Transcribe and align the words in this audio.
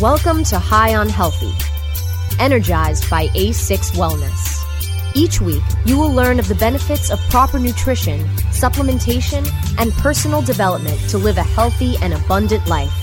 Welcome 0.00 0.44
to 0.44 0.60
High 0.60 0.94
on 0.94 1.08
Healthy, 1.08 1.52
energized 2.38 3.10
by 3.10 3.26
A6 3.30 3.96
Wellness. 3.96 4.62
Each 5.16 5.40
week, 5.40 5.64
you 5.86 5.98
will 5.98 6.12
learn 6.12 6.38
of 6.38 6.46
the 6.46 6.54
benefits 6.54 7.10
of 7.10 7.18
proper 7.30 7.58
nutrition, 7.58 8.20
supplementation, 8.52 9.44
and 9.76 9.92
personal 9.94 10.40
development 10.40 11.00
to 11.08 11.18
live 11.18 11.36
a 11.36 11.42
healthy 11.42 11.96
and 12.00 12.14
abundant 12.14 12.64
life. 12.68 12.94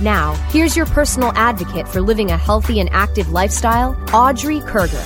Now, 0.00 0.32
here's 0.48 0.74
your 0.74 0.86
personal 0.86 1.32
advocate 1.34 1.86
for 1.86 2.00
living 2.00 2.30
a 2.30 2.38
healthy 2.38 2.80
and 2.80 2.88
active 2.92 3.28
lifestyle, 3.28 3.94
Audrey 4.14 4.60
Kerger. 4.60 5.04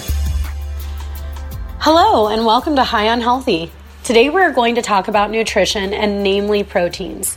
Hello, 1.81 2.29
and 2.29 2.47
welcome 2.47 2.77
to 2.77 2.85
High 2.85 3.09
on 3.09 3.21
Healthy. 3.21 3.73
Today, 4.05 4.31
we're 4.31 4.53
going 4.53 4.77
to 4.77 4.83
talk 4.83 5.09
about 5.09 5.33
nutrition 5.33 5.93
and 5.93 6.23
namely 6.23 6.63
proteins. 6.63 7.37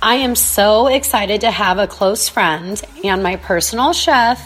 I 0.00 0.16
am 0.16 0.36
so 0.36 0.86
excited 0.86 1.40
to 1.40 1.50
have 1.50 1.78
a 1.78 1.88
close 1.88 2.28
friend 2.28 2.80
and 3.02 3.20
my 3.20 3.34
personal 3.34 3.92
chef 3.92 4.40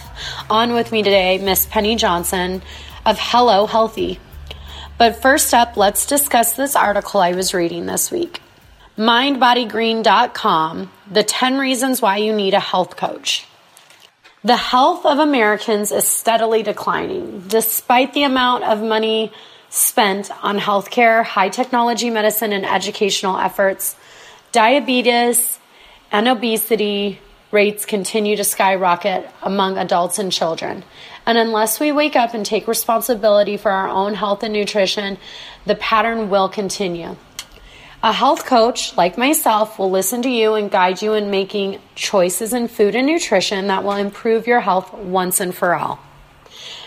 on 0.49 0.73
with 0.73 0.91
me 0.91 1.03
today, 1.03 1.37
Miss 1.37 1.67
Penny 1.67 1.95
Johnson 1.95 2.63
of 3.05 3.19
Hello 3.21 3.67
Healthy. 3.67 4.19
But 4.97 5.21
first 5.21 5.53
up, 5.53 5.77
let's 5.77 6.07
discuss 6.07 6.55
this 6.55 6.75
article 6.75 7.21
I 7.21 7.33
was 7.33 7.53
reading 7.53 7.85
this 7.85 8.11
week. 8.11 8.41
MindBodyGreen.com 8.97 10.91
The 11.11 11.23
10 11.23 11.59
Reasons 11.59 12.01
Why 12.01 12.17
You 12.17 12.33
Need 12.35 12.55
a 12.55 12.61
Health 12.61 12.97
Coach. 12.97 13.47
The 14.43 14.57
health 14.57 15.05
of 15.05 15.19
Americans 15.19 15.93
is 15.93 16.09
steadily 16.09 16.63
declining. 16.63 17.45
Despite 17.49 18.15
the 18.15 18.23
amount 18.23 18.65
of 18.65 18.83
money 18.83 19.31
spent 19.69 20.31
on 20.43 20.59
healthcare, 20.59 21.23
high 21.23 21.51
technology 21.51 22.09
medicine, 22.09 22.55
and 22.55 22.65
educational 22.65 23.37
efforts, 23.37 23.97
Diabetes 24.53 25.59
and 26.11 26.29
obesity 26.29 27.19
rates 27.51 27.87
continue 27.87 28.37
to 28.37 28.45
skyrocket 28.45 29.29
among 29.43 29.79
adults 29.79 30.19
and 30.19 30.31
children. 30.31 30.85
And 31.25 31.39
unless 31.39 31.81
we 31.81 31.91
wake 31.91 32.17
up 32.17 32.35
and 32.35 32.45
take 32.45 32.69
responsibility 32.69 33.57
for 33.57 33.71
our 33.71 33.89
own 33.89 34.13
health 34.13 34.43
and 34.43 34.53
nutrition, 34.53 35.17
the 35.65 35.75
pattern 35.75 36.29
will 36.29 36.51
continue. 36.51 37.17
A 38.03 38.13
health 38.13 38.45
coach 38.45 38.95
like 38.95 39.17
myself 39.17 39.79
will 39.79 39.91
listen 39.91 40.21
to 40.23 40.29
you 40.29 40.55
and 40.55 40.71
guide 40.71 41.01
you 41.01 41.15
in 41.15 41.31
making 41.31 41.79
choices 41.95 42.53
in 42.53 42.69
food 42.69 42.95
and 42.95 43.07
nutrition 43.07 43.69
that 43.69 43.85
will 43.85 43.93
improve 43.93 44.47
your 44.47 44.61
health 44.61 44.93
once 44.93 45.41
and 45.41 45.55
for 45.55 45.75
all. 45.75 45.99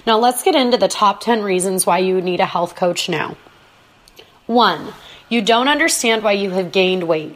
Now, 0.05 0.19
let's 0.19 0.43
get 0.43 0.53
into 0.53 0.77
the 0.77 0.87
top 0.87 1.21
10 1.21 1.41
reasons 1.41 1.85
why 1.85 1.97
you 1.97 2.21
need 2.21 2.41
a 2.41 2.45
health 2.45 2.75
coach 2.75 3.09
now. 3.09 3.37
One, 4.45 4.93
you 5.29 5.41
don't 5.41 5.67
understand 5.67 6.21
why 6.21 6.33
you 6.33 6.51
have 6.51 6.71
gained 6.71 7.07
weight. 7.07 7.35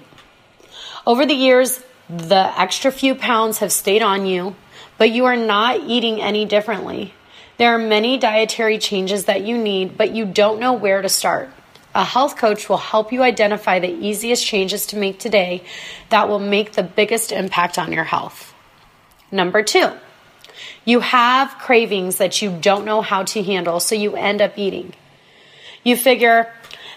Over 1.10 1.26
the 1.26 1.34
years, 1.34 1.82
the 2.08 2.54
extra 2.62 2.92
few 2.92 3.16
pounds 3.16 3.58
have 3.58 3.72
stayed 3.72 4.04
on 4.04 4.28
you, 4.28 4.56
but 5.00 5.10
you 5.10 5.26
are 5.26 5.36
not 5.36 5.80
eating 5.88 6.22
any 6.22 6.46
differently. 6.46 7.16
There 7.58 7.74
are 7.74 7.80
many 7.80 8.20
dietary 8.20 8.78
changes 8.78 9.26
that 9.26 9.42
you 9.42 9.58
need, 9.58 9.98
but 9.98 10.12
you 10.12 10.26
don't 10.26 10.60
know 10.60 10.74
where 10.74 11.02
to 11.02 11.10
start. 11.10 11.50
A 11.96 12.04
health 12.04 12.38
coach 12.38 12.70
will 12.70 12.78
help 12.78 13.12
you 13.12 13.24
identify 13.24 13.80
the 13.80 13.90
easiest 13.90 14.46
changes 14.46 14.86
to 14.86 14.98
make 14.98 15.18
today 15.18 15.64
that 16.10 16.30
will 16.30 16.38
make 16.38 16.74
the 16.74 16.84
biggest 16.84 17.32
impact 17.32 17.80
on 17.80 17.92
your 17.92 18.04
health. 18.04 18.54
Number 19.32 19.64
two, 19.64 19.90
you 20.86 21.00
have 21.00 21.58
cravings 21.58 22.20
that 22.20 22.44
you 22.44 22.56
don't 22.56 22.86
know 22.86 23.02
how 23.02 23.24
to 23.24 23.42
handle, 23.42 23.80
so 23.80 23.96
you 23.96 24.16
end 24.16 24.44
up 24.44 24.60
eating. 24.60 24.94
You 25.84 25.98
figure 25.98 26.54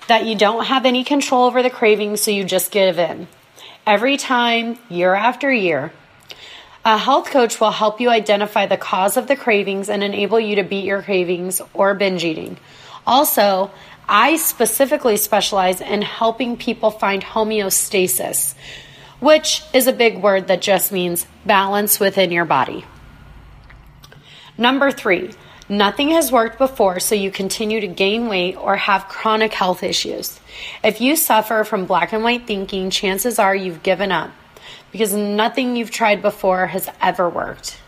that 0.08 0.26
you 0.26 0.36
don't 0.36 0.66
have 0.66 0.84
any 0.84 1.02
control 1.02 1.46
over 1.46 1.62
the 1.62 1.70
cravings, 1.70 2.20
so 2.20 2.30
you 2.30 2.44
just 2.44 2.70
give 2.70 2.98
in 2.98 3.26
every 3.86 4.16
time, 4.16 4.78
year 4.88 5.14
after 5.14 5.52
year. 5.52 5.92
A 6.84 6.98
health 6.98 7.30
coach 7.30 7.60
will 7.60 7.70
help 7.70 8.00
you 8.00 8.10
identify 8.10 8.66
the 8.66 8.76
cause 8.76 9.16
of 9.16 9.28
the 9.28 9.36
cravings 9.36 9.88
and 9.88 10.02
enable 10.02 10.40
you 10.40 10.56
to 10.56 10.64
beat 10.64 10.84
your 10.84 11.02
cravings 11.02 11.60
or 11.74 11.94
binge 11.94 12.24
eating. 12.24 12.56
Also, 13.06 13.70
I 14.08 14.36
specifically 14.36 15.16
specialize 15.16 15.80
in 15.80 16.02
helping 16.02 16.56
people 16.56 16.90
find 16.90 17.22
homeostasis, 17.22 18.54
which 19.20 19.62
is 19.72 19.86
a 19.86 19.92
big 19.92 20.18
word 20.18 20.48
that 20.48 20.60
just 20.60 20.90
means 20.90 21.26
balance 21.46 22.00
within 22.00 22.32
your 22.32 22.44
body. 22.44 22.84
Number 24.58 24.90
three, 24.90 25.30
Nothing 25.72 26.10
has 26.10 26.30
worked 26.30 26.58
before, 26.58 27.00
so 27.00 27.14
you 27.14 27.30
continue 27.30 27.80
to 27.80 27.86
gain 27.86 28.28
weight 28.28 28.56
or 28.56 28.76
have 28.76 29.08
chronic 29.08 29.54
health 29.54 29.82
issues. 29.82 30.38
If 30.84 31.00
you 31.00 31.16
suffer 31.16 31.64
from 31.64 31.86
black 31.86 32.12
and 32.12 32.22
white 32.22 32.46
thinking, 32.46 32.90
chances 32.90 33.38
are 33.38 33.56
you've 33.56 33.82
given 33.82 34.12
up 34.12 34.30
because 34.90 35.14
nothing 35.14 35.74
you've 35.74 35.90
tried 35.90 36.20
before 36.20 36.66
has 36.66 36.90
ever 37.00 37.26
worked. 37.26 37.78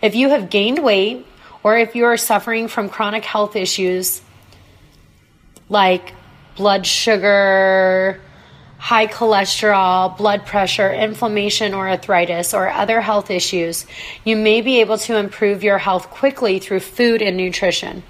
If 0.00 0.14
you 0.14 0.30
have 0.30 0.48
gained 0.48 0.78
weight 0.82 1.26
or 1.62 1.76
if 1.76 1.94
you 1.94 2.06
are 2.06 2.16
suffering 2.16 2.66
from 2.66 2.88
chronic 2.88 3.26
health 3.26 3.56
issues 3.56 4.22
like 5.68 6.14
blood 6.56 6.86
sugar, 6.86 8.22
high 8.82 9.06
cholesterol, 9.06 10.18
blood 10.18 10.44
pressure, 10.44 10.92
inflammation, 10.92 11.72
or 11.72 11.88
arthritis, 11.88 12.52
or 12.52 12.68
other 12.68 13.00
health 13.00 13.30
issues, 13.30 13.86
you 14.24 14.34
may 14.34 14.60
be 14.60 14.80
able 14.80 14.98
to 14.98 15.16
improve 15.16 15.62
your 15.62 15.78
health 15.78 16.10
quickly 16.10 16.58
through 16.58 16.80
food 16.80 17.22
and 17.22 17.36
nutrition. 17.36 18.02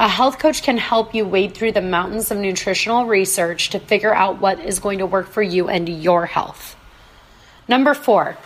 A 0.00 0.08
health 0.08 0.38
coach 0.38 0.62
can 0.62 0.78
help 0.78 1.14
you 1.14 1.26
wade 1.26 1.52
through 1.52 1.72
the 1.72 1.82
mountains 1.82 2.30
of 2.30 2.38
nutritional 2.38 3.04
research 3.04 3.68
to 3.70 3.78
figure 3.78 4.14
out 4.14 4.40
what 4.40 4.58
is 4.58 4.78
going 4.78 5.00
to 5.00 5.06
work 5.06 5.28
for 5.28 5.42
you 5.42 5.68
and 5.68 5.86
your 5.86 6.24
health. 6.24 6.76
Number 7.68 7.92
four, 7.92 8.38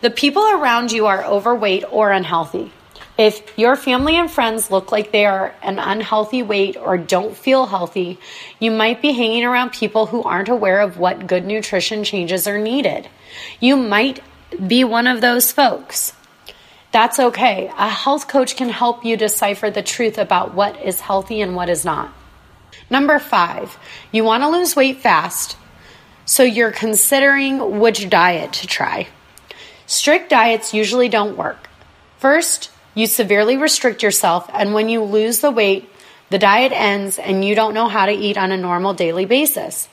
the 0.00 0.08
people 0.08 0.42
around 0.42 0.90
you 0.90 1.04
are 1.04 1.22
overweight 1.22 1.84
or 1.90 2.12
unhealthy. 2.12 2.72
If 3.16 3.56
your 3.56 3.76
family 3.76 4.16
and 4.16 4.28
friends 4.28 4.72
look 4.72 4.90
like 4.90 5.12
they 5.12 5.24
are 5.24 5.54
an 5.62 5.78
unhealthy 5.78 6.42
weight 6.42 6.76
or 6.76 6.98
don't 6.98 7.36
feel 7.36 7.66
healthy, 7.66 8.18
you 8.58 8.72
might 8.72 9.00
be 9.00 9.12
hanging 9.12 9.44
around 9.44 9.70
people 9.70 10.06
who 10.06 10.24
aren't 10.24 10.48
aware 10.48 10.80
of 10.80 10.98
what 10.98 11.28
good 11.28 11.44
nutrition 11.44 12.02
changes 12.02 12.48
are 12.48 12.58
needed. 12.58 13.08
You 13.60 13.76
might 13.76 14.20
be 14.66 14.82
one 14.82 15.06
of 15.06 15.20
those 15.20 15.52
folks. 15.52 16.12
That's 16.90 17.20
okay. 17.20 17.70
A 17.78 17.88
health 17.88 18.26
coach 18.26 18.56
can 18.56 18.68
help 18.68 19.04
you 19.04 19.16
decipher 19.16 19.70
the 19.70 19.82
truth 19.82 20.18
about 20.18 20.54
what 20.54 20.80
is 20.82 21.00
healthy 21.00 21.40
and 21.40 21.54
what 21.54 21.68
is 21.68 21.84
not. 21.84 22.12
Number 22.90 23.20
five, 23.20 23.78
you 24.10 24.24
want 24.24 24.42
to 24.42 24.48
lose 24.48 24.74
weight 24.74 24.98
fast, 24.98 25.56
so 26.24 26.42
you're 26.42 26.72
considering 26.72 27.78
which 27.78 28.10
diet 28.10 28.52
to 28.54 28.66
try. 28.66 29.06
Strict 29.86 30.30
diets 30.30 30.74
usually 30.74 31.08
don't 31.08 31.36
work. 31.36 31.68
First, 32.18 32.70
you 32.94 33.06
severely 33.06 33.56
restrict 33.56 34.02
yourself, 34.02 34.48
and 34.52 34.74
when 34.74 34.88
you 34.88 35.02
lose 35.02 35.40
the 35.40 35.50
weight, 35.50 35.88
the 36.30 36.38
diet 36.38 36.72
ends 36.72 37.18
and 37.18 37.44
you 37.44 37.54
don't 37.54 37.74
know 37.74 37.88
how 37.88 38.06
to 38.06 38.12
eat 38.12 38.38
on 38.38 38.52
a 38.52 38.56
normal 38.56 38.94
daily 38.94 39.24
basis. 39.24 39.88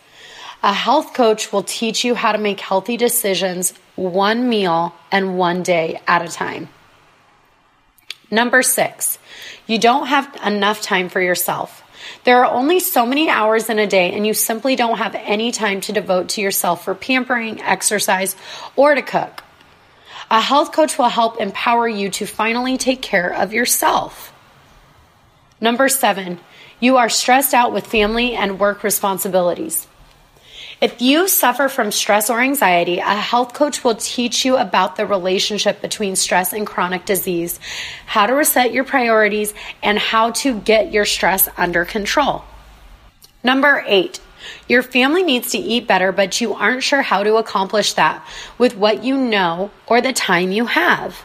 A 0.63 0.73
health 0.73 1.13
coach 1.13 1.51
will 1.51 1.63
teach 1.63 2.03
you 2.03 2.15
how 2.15 2.31
to 2.31 2.37
make 2.37 2.59
healthy 2.59 2.97
decisions 2.97 3.73
one 3.95 4.47
meal 4.47 4.95
and 5.11 5.37
one 5.37 5.63
day 5.63 5.99
at 6.07 6.23
a 6.23 6.27
time. 6.27 6.69
Number 8.29 8.61
six, 8.61 9.19
you 9.67 9.77
don't 9.77 10.07
have 10.07 10.39
enough 10.45 10.81
time 10.81 11.09
for 11.09 11.19
yourself. 11.19 11.83
There 12.23 12.43
are 12.43 12.51
only 12.51 12.79
so 12.79 13.05
many 13.05 13.29
hours 13.29 13.69
in 13.69 13.77
a 13.77 13.87
day, 13.87 14.13
and 14.13 14.25
you 14.25 14.33
simply 14.33 14.75
don't 14.75 14.97
have 14.97 15.15
any 15.15 15.51
time 15.51 15.81
to 15.81 15.91
devote 15.91 16.29
to 16.29 16.41
yourself 16.41 16.85
for 16.85 16.95
pampering, 16.95 17.61
exercise, 17.61 18.35
or 18.75 18.95
to 18.95 19.01
cook. 19.01 19.43
A 20.31 20.39
health 20.39 20.71
coach 20.71 20.97
will 20.97 21.09
help 21.09 21.41
empower 21.41 21.89
you 21.89 22.09
to 22.11 22.25
finally 22.25 22.77
take 22.77 23.01
care 23.01 23.33
of 23.33 23.51
yourself. 23.51 24.31
Number 25.59 25.89
seven, 25.89 26.39
you 26.79 26.95
are 26.95 27.09
stressed 27.09 27.53
out 27.53 27.73
with 27.73 27.85
family 27.85 28.33
and 28.33 28.57
work 28.57 28.81
responsibilities. 28.81 29.87
If 30.79 31.01
you 31.01 31.27
suffer 31.27 31.67
from 31.67 31.91
stress 31.91 32.29
or 32.29 32.39
anxiety, 32.39 32.99
a 32.99 33.13
health 33.13 33.53
coach 33.53 33.83
will 33.83 33.95
teach 33.95 34.45
you 34.45 34.55
about 34.55 34.95
the 34.95 35.05
relationship 35.05 35.81
between 35.81 36.15
stress 36.15 36.53
and 36.53 36.65
chronic 36.65 37.03
disease, 37.03 37.59
how 38.05 38.25
to 38.25 38.33
reset 38.33 38.71
your 38.71 38.85
priorities, 38.85 39.53
and 39.83 39.99
how 39.99 40.31
to 40.31 40.61
get 40.61 40.93
your 40.93 41.05
stress 41.05 41.49
under 41.57 41.83
control. 41.83 42.45
Number 43.43 43.83
eight, 43.85 44.21
your 44.67 44.83
family 44.83 45.23
needs 45.23 45.51
to 45.51 45.57
eat 45.57 45.87
better, 45.87 46.11
but 46.11 46.41
you 46.41 46.53
aren't 46.53 46.83
sure 46.83 47.01
how 47.01 47.23
to 47.23 47.35
accomplish 47.35 47.93
that 47.93 48.25
with 48.57 48.75
what 48.75 49.03
you 49.03 49.17
know 49.17 49.71
or 49.87 50.01
the 50.01 50.13
time 50.13 50.51
you 50.51 50.65
have. 50.65 51.23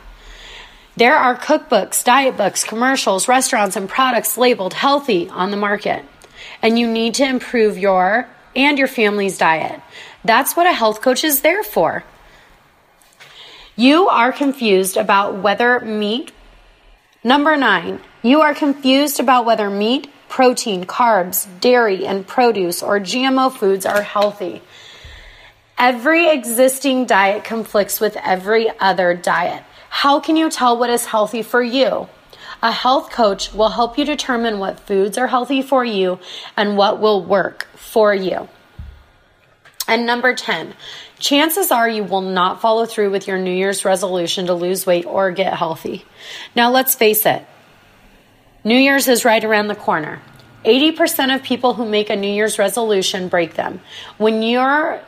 There 0.97 1.17
are 1.17 1.37
cookbooks, 1.37 2.03
diet 2.05 2.37
books, 2.37 2.65
commercials, 2.65 3.29
restaurants, 3.29 3.77
and 3.77 3.89
products 3.89 4.39
labeled 4.39 4.73
healthy 4.73 5.29
on 5.29 5.51
the 5.51 5.57
market. 5.57 6.05
And 6.63 6.79
you 6.79 6.91
need 6.91 7.15
to 7.15 7.25
improve 7.25 7.77
your 7.77 8.27
and 8.55 8.79
your 8.79 8.89
family's 8.89 9.37
diet. 9.37 9.81
That's 10.25 10.57
what 10.57 10.67
a 10.67 10.73
health 10.73 11.03
coach 11.03 11.23
is 11.23 11.43
there 11.43 11.63
for. 11.63 12.03
You 13.77 14.09
are 14.09 14.33
confused 14.33 14.97
about 14.97 15.43
whether 15.43 15.81
meat. 15.81 16.33
Number 17.23 17.57
nine, 17.57 18.01
you 18.23 18.41
are 18.41 18.55
confused 18.55 19.21
about 19.21 19.45
whether 19.45 19.69
meat, 19.69 20.09
protein, 20.37 20.85
carbs, 20.85 21.49
dairy, 21.63 22.05
and 22.05 22.27
produce 22.27 22.83
or 22.83 23.01
GMO 23.01 23.51
foods 23.51 23.87
are 23.87 24.03
healthy. 24.03 24.61
Every 25.79 26.29
existing 26.29 27.07
diet 27.07 27.43
conflicts 27.43 28.01
with 28.01 28.19
every 28.23 28.69
other 28.79 29.15
diet. 29.15 29.63
How 29.89 30.21
can 30.21 30.37
you 30.37 30.51
tell 30.51 30.77
what 30.79 30.91
is 30.91 31.07
healthy 31.07 31.41
for 31.41 31.63
you? 31.63 32.09
A 32.63 32.71
health 32.71 33.11
coach 33.11 33.55
will 33.55 33.71
help 33.71 33.97
you 33.97 34.05
determine 34.05 34.59
what 34.59 34.81
foods 34.81 35.17
are 35.17 35.27
healthy 35.27 35.63
for 35.63 35.87
you 35.87 36.19
and 36.55 36.77
what 36.77 37.01
will 37.01 37.25
work 37.25 37.67
for 37.75 38.15
you. 38.15 38.47
And 39.89 40.05
number 40.05 40.35
10, 40.35 40.75
chances 41.19 41.71
are 41.71 41.89
you 41.89 42.05
will 42.05 42.21
not 42.21 42.61
follow 42.61 42.85
through 42.85 43.11
with 43.11 43.27
your 43.27 43.39
New 43.39 43.55
Year's 43.55 43.87
resolution 43.87 44.49
to 44.49 44.53
lose 44.53 44.85
weight 44.85 45.07
or 45.07 45.31
get 45.31 45.55
healthy. 45.55 46.05
Now, 46.55 46.71
let's 46.71 46.95
face 46.95 47.25
it, 47.25 47.43
New 48.67 48.77
Year's 48.77 49.07
is 49.07 49.25
right 49.25 49.45
around 49.45 49.69
the 49.69 49.77
corner. 49.77 50.21
80% 50.65 51.33
of 51.33 51.45
people 51.45 51.75
who 51.75 51.89
make 51.89 52.11
a 52.11 52.17
New 52.17 52.27
Year's 52.27 52.59
resolution 52.59 53.29
break 53.29 53.55
them. 53.55 53.81
When 54.19 54.43
you're 54.43 55.01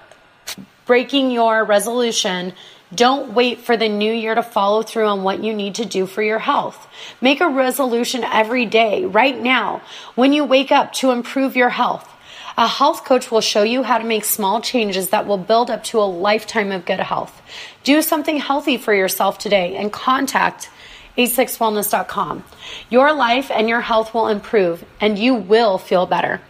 breaking 0.86 1.32
your 1.32 1.64
resolution, 1.64 2.52
don't 2.94 3.32
wait 3.32 3.58
for 3.58 3.76
the 3.76 3.88
new 3.88 4.12
year 4.12 4.36
to 4.36 4.44
follow 4.44 4.82
through 4.82 5.06
on 5.06 5.24
what 5.24 5.42
you 5.42 5.52
need 5.52 5.74
to 5.74 5.84
do 5.84 6.06
for 6.06 6.22
your 6.22 6.38
health. 6.38 6.86
Make 7.20 7.40
a 7.40 7.48
resolution 7.48 8.22
every 8.22 8.64
day, 8.64 9.04
right 9.06 9.36
now, 9.36 9.82
when 10.14 10.32
you 10.32 10.44
wake 10.44 10.70
up 10.70 10.92
to 10.92 11.10
improve 11.10 11.56
your 11.56 11.70
health. 11.70 12.08
A 12.56 12.68
health 12.68 13.04
coach 13.04 13.28
will 13.28 13.40
show 13.40 13.64
you 13.64 13.82
how 13.82 13.98
to 13.98 14.04
make 14.04 14.24
small 14.24 14.60
changes 14.60 15.08
that 15.08 15.26
will 15.26 15.36
build 15.36 15.68
up 15.68 15.82
to 15.84 15.98
a 15.98 16.06
lifetime 16.06 16.70
of 16.70 16.84
good 16.84 17.00
health. 17.00 17.42
Do 17.82 18.02
something 18.02 18.38
healthy 18.38 18.76
for 18.76 18.94
yourself 18.94 19.36
today 19.36 19.74
and 19.74 19.92
contact 19.92 20.70
a6wellness.com. 21.18 22.44
Your 22.88 23.12
life 23.12 23.50
and 23.50 23.68
your 23.68 23.80
health 23.80 24.14
will 24.14 24.28
improve 24.28 24.84
and 25.00 25.18
you 25.18 25.34
will 25.34 25.76
feel 25.76 26.06
better. 26.06 26.40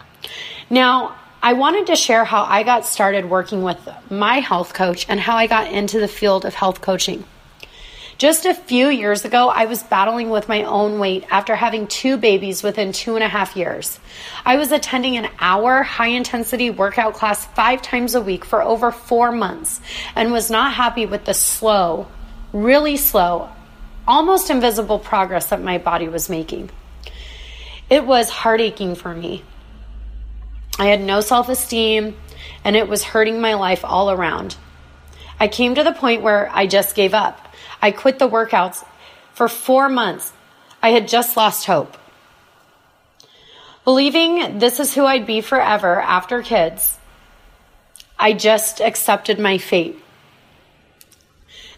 Now, 0.70 1.16
I 1.42 1.54
wanted 1.54 1.86
to 1.86 1.96
share 1.96 2.24
how 2.24 2.42
I 2.42 2.62
got 2.62 2.84
started 2.84 3.30
working 3.30 3.62
with 3.62 3.88
my 4.10 4.40
health 4.40 4.74
coach 4.74 5.06
and 5.08 5.18
how 5.18 5.36
I 5.36 5.46
got 5.46 5.72
into 5.72 5.98
the 5.98 6.08
field 6.08 6.44
of 6.44 6.54
health 6.54 6.80
coaching. 6.80 7.24
Just 8.18 8.46
a 8.46 8.52
few 8.52 8.88
years 8.88 9.24
ago, 9.24 9.48
I 9.48 9.66
was 9.66 9.80
battling 9.84 10.28
with 10.28 10.48
my 10.48 10.64
own 10.64 10.98
weight 10.98 11.24
after 11.30 11.54
having 11.54 11.86
two 11.86 12.16
babies 12.16 12.64
within 12.64 12.90
two 12.90 13.14
and 13.14 13.22
a 13.22 13.28
half 13.28 13.56
years. 13.56 14.00
I 14.44 14.56
was 14.56 14.72
attending 14.72 15.16
an 15.16 15.28
hour 15.38 15.84
high 15.84 16.08
intensity 16.08 16.70
workout 16.70 17.14
class 17.14 17.46
five 17.46 17.80
times 17.80 18.16
a 18.16 18.20
week 18.20 18.44
for 18.44 18.60
over 18.60 18.90
four 18.90 19.30
months 19.30 19.80
and 20.16 20.32
was 20.32 20.50
not 20.50 20.74
happy 20.74 21.06
with 21.06 21.26
the 21.26 21.34
slow, 21.34 22.08
really 22.52 22.96
slow, 22.96 23.50
almost 24.08 24.48
invisible 24.48 24.98
progress 24.98 25.50
that 25.50 25.62
my 25.62 25.76
body 25.76 26.08
was 26.08 26.30
making. 26.30 26.70
It 27.90 28.06
was 28.06 28.30
heart 28.30 28.60
aching 28.60 28.94
for 28.94 29.14
me. 29.14 29.44
I 30.78 30.86
had 30.86 31.00
no 31.00 31.20
self 31.20 31.48
esteem 31.48 32.16
and 32.64 32.74
it 32.74 32.88
was 32.88 33.04
hurting 33.04 33.40
my 33.40 33.54
life 33.54 33.84
all 33.84 34.10
around. 34.10 34.56
I 35.38 35.46
came 35.46 35.74
to 35.74 35.84
the 35.84 35.92
point 35.92 36.22
where 36.22 36.50
I 36.52 36.66
just 36.66 36.96
gave 36.96 37.14
up. 37.14 37.54
I 37.80 37.90
quit 37.90 38.18
the 38.18 38.28
workouts 38.28 38.84
for 39.34 39.46
four 39.46 39.88
months. 39.88 40.32
I 40.82 40.90
had 40.90 41.06
just 41.06 41.36
lost 41.36 41.66
hope. 41.66 41.96
Believing 43.84 44.58
this 44.58 44.80
is 44.80 44.94
who 44.94 45.04
I'd 45.04 45.26
be 45.26 45.40
forever 45.40 46.00
after 46.00 46.42
kids, 46.42 46.98
I 48.18 48.32
just 48.32 48.80
accepted 48.80 49.38
my 49.38 49.58
fate. 49.58 50.02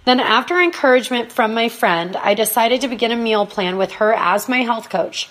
Then, 0.05 0.21
after 0.21 0.61
encouragement 0.61 1.31
from 1.31 1.53
my 1.53 1.69
friend, 1.69 2.17
I 2.17 2.35
decided 2.35 2.81
to 2.81 2.89
begin 2.89 3.13
a 3.13 3.17
meal 3.17 3.47
plan 3.47 3.77
with 3.77 3.93
her 3.93 4.15
as 4.15 4.49
my 4.49 4.59
health 4.59 4.89
coach. 4.89 5.29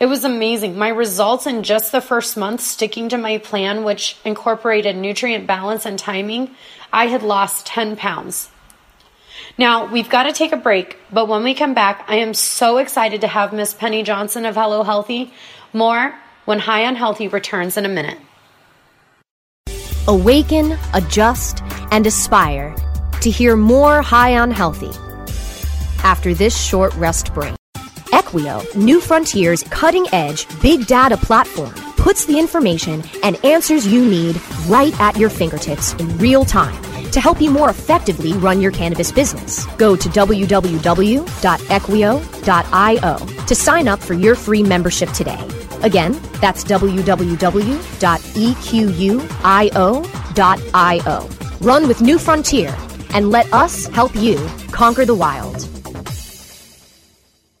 It 0.00 0.06
was 0.06 0.24
amazing. 0.24 0.78
My 0.78 0.88
results 0.88 1.46
in 1.46 1.62
just 1.62 1.92
the 1.92 2.00
first 2.00 2.36
month 2.36 2.60
sticking 2.60 3.08
to 3.10 3.18
my 3.18 3.38
plan, 3.38 3.84
which 3.84 4.16
incorporated 4.24 4.96
nutrient 4.96 5.46
balance 5.46 5.84
and 5.84 5.98
timing, 5.98 6.50
I 6.92 7.06
had 7.06 7.22
lost 7.22 7.66
10 7.66 7.96
pounds. 7.96 8.50
Now, 9.58 9.86
we've 9.86 10.08
got 10.08 10.24
to 10.24 10.32
take 10.32 10.52
a 10.52 10.56
break, 10.56 10.98
but 11.12 11.28
when 11.28 11.44
we 11.44 11.54
come 11.54 11.74
back, 11.74 12.04
I 12.08 12.16
am 12.16 12.34
so 12.34 12.78
excited 12.78 13.20
to 13.22 13.28
have 13.28 13.52
Miss 13.52 13.74
Penny 13.74 14.02
Johnson 14.02 14.44
of 14.44 14.54
Hello 14.54 14.82
Healthy. 14.82 15.32
More 15.72 16.14
when 16.46 16.58
High 16.58 16.86
on 16.86 16.96
Healthy 16.96 17.28
returns 17.28 17.76
in 17.76 17.84
a 17.84 17.88
minute. 17.88 18.18
Awaken, 20.08 20.78
adjust, 20.94 21.62
and 21.90 22.06
aspire 22.06 22.74
to 23.26 23.30
hear 23.32 23.56
more 23.56 24.02
High 24.02 24.36
on 24.38 24.52
Healthy 24.52 24.92
after 26.04 26.32
this 26.32 26.56
short 26.56 26.94
rest 26.94 27.34
break. 27.34 27.56
Equio, 28.12 28.62
New 28.76 29.00
Frontier's 29.00 29.64
cutting 29.64 30.06
edge 30.12 30.46
big 30.62 30.86
data 30.86 31.16
platform, 31.16 31.74
puts 31.96 32.24
the 32.26 32.38
information 32.38 33.02
and 33.24 33.44
answers 33.44 33.84
you 33.84 34.08
need 34.08 34.40
right 34.66 34.94
at 35.00 35.16
your 35.16 35.28
fingertips 35.28 35.94
in 35.94 36.16
real 36.18 36.44
time 36.44 36.80
to 37.10 37.20
help 37.20 37.40
you 37.40 37.50
more 37.50 37.68
effectively 37.68 38.32
run 38.34 38.60
your 38.60 38.70
cannabis 38.70 39.10
business. 39.10 39.66
Go 39.74 39.96
to 39.96 40.08
www.equio.io 40.08 40.46
to 43.46 43.54
sign 43.56 43.88
up 43.88 43.98
for 43.98 44.14
your 44.14 44.36
free 44.36 44.62
membership 44.62 45.10
today. 45.10 45.48
Again, 45.82 46.12
that's 46.40 46.62
www.equio.io. 46.62 47.16
Run 51.60 51.88
with 51.88 52.02
New 52.02 52.18
Frontier 52.18 52.76
and 53.14 53.30
let 53.30 53.52
us 53.52 53.86
help 53.86 54.16
you 54.16 54.36
conquer 54.72 55.04
the 55.04 55.14
wild. 55.14 55.68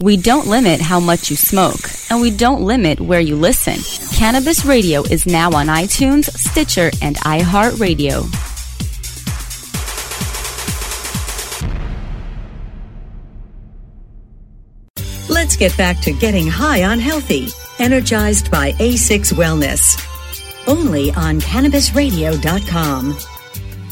We 0.00 0.16
don't 0.18 0.46
limit 0.46 0.80
how 0.80 1.00
much 1.00 1.30
you 1.30 1.36
smoke, 1.36 1.80
and 2.10 2.20
we 2.20 2.30
don't 2.30 2.62
limit 2.62 3.00
where 3.00 3.20
you 3.20 3.34
listen. 3.34 3.78
Cannabis 4.16 4.66
Radio 4.66 5.02
is 5.04 5.24
now 5.26 5.50
on 5.52 5.68
iTunes, 5.68 6.24
Stitcher, 6.36 6.90
and 7.00 7.16
iHeartRadio. 7.16 8.45
Get 15.58 15.74
back 15.78 16.00
to 16.00 16.12
getting 16.12 16.46
high 16.46 16.84
on 16.84 16.98
healthy, 16.98 17.48
energized 17.78 18.50
by 18.50 18.72
A6 18.72 19.32
Wellness. 19.32 19.96
Only 20.68 21.12
on 21.12 21.40
CannabisRadio.com. 21.40 23.14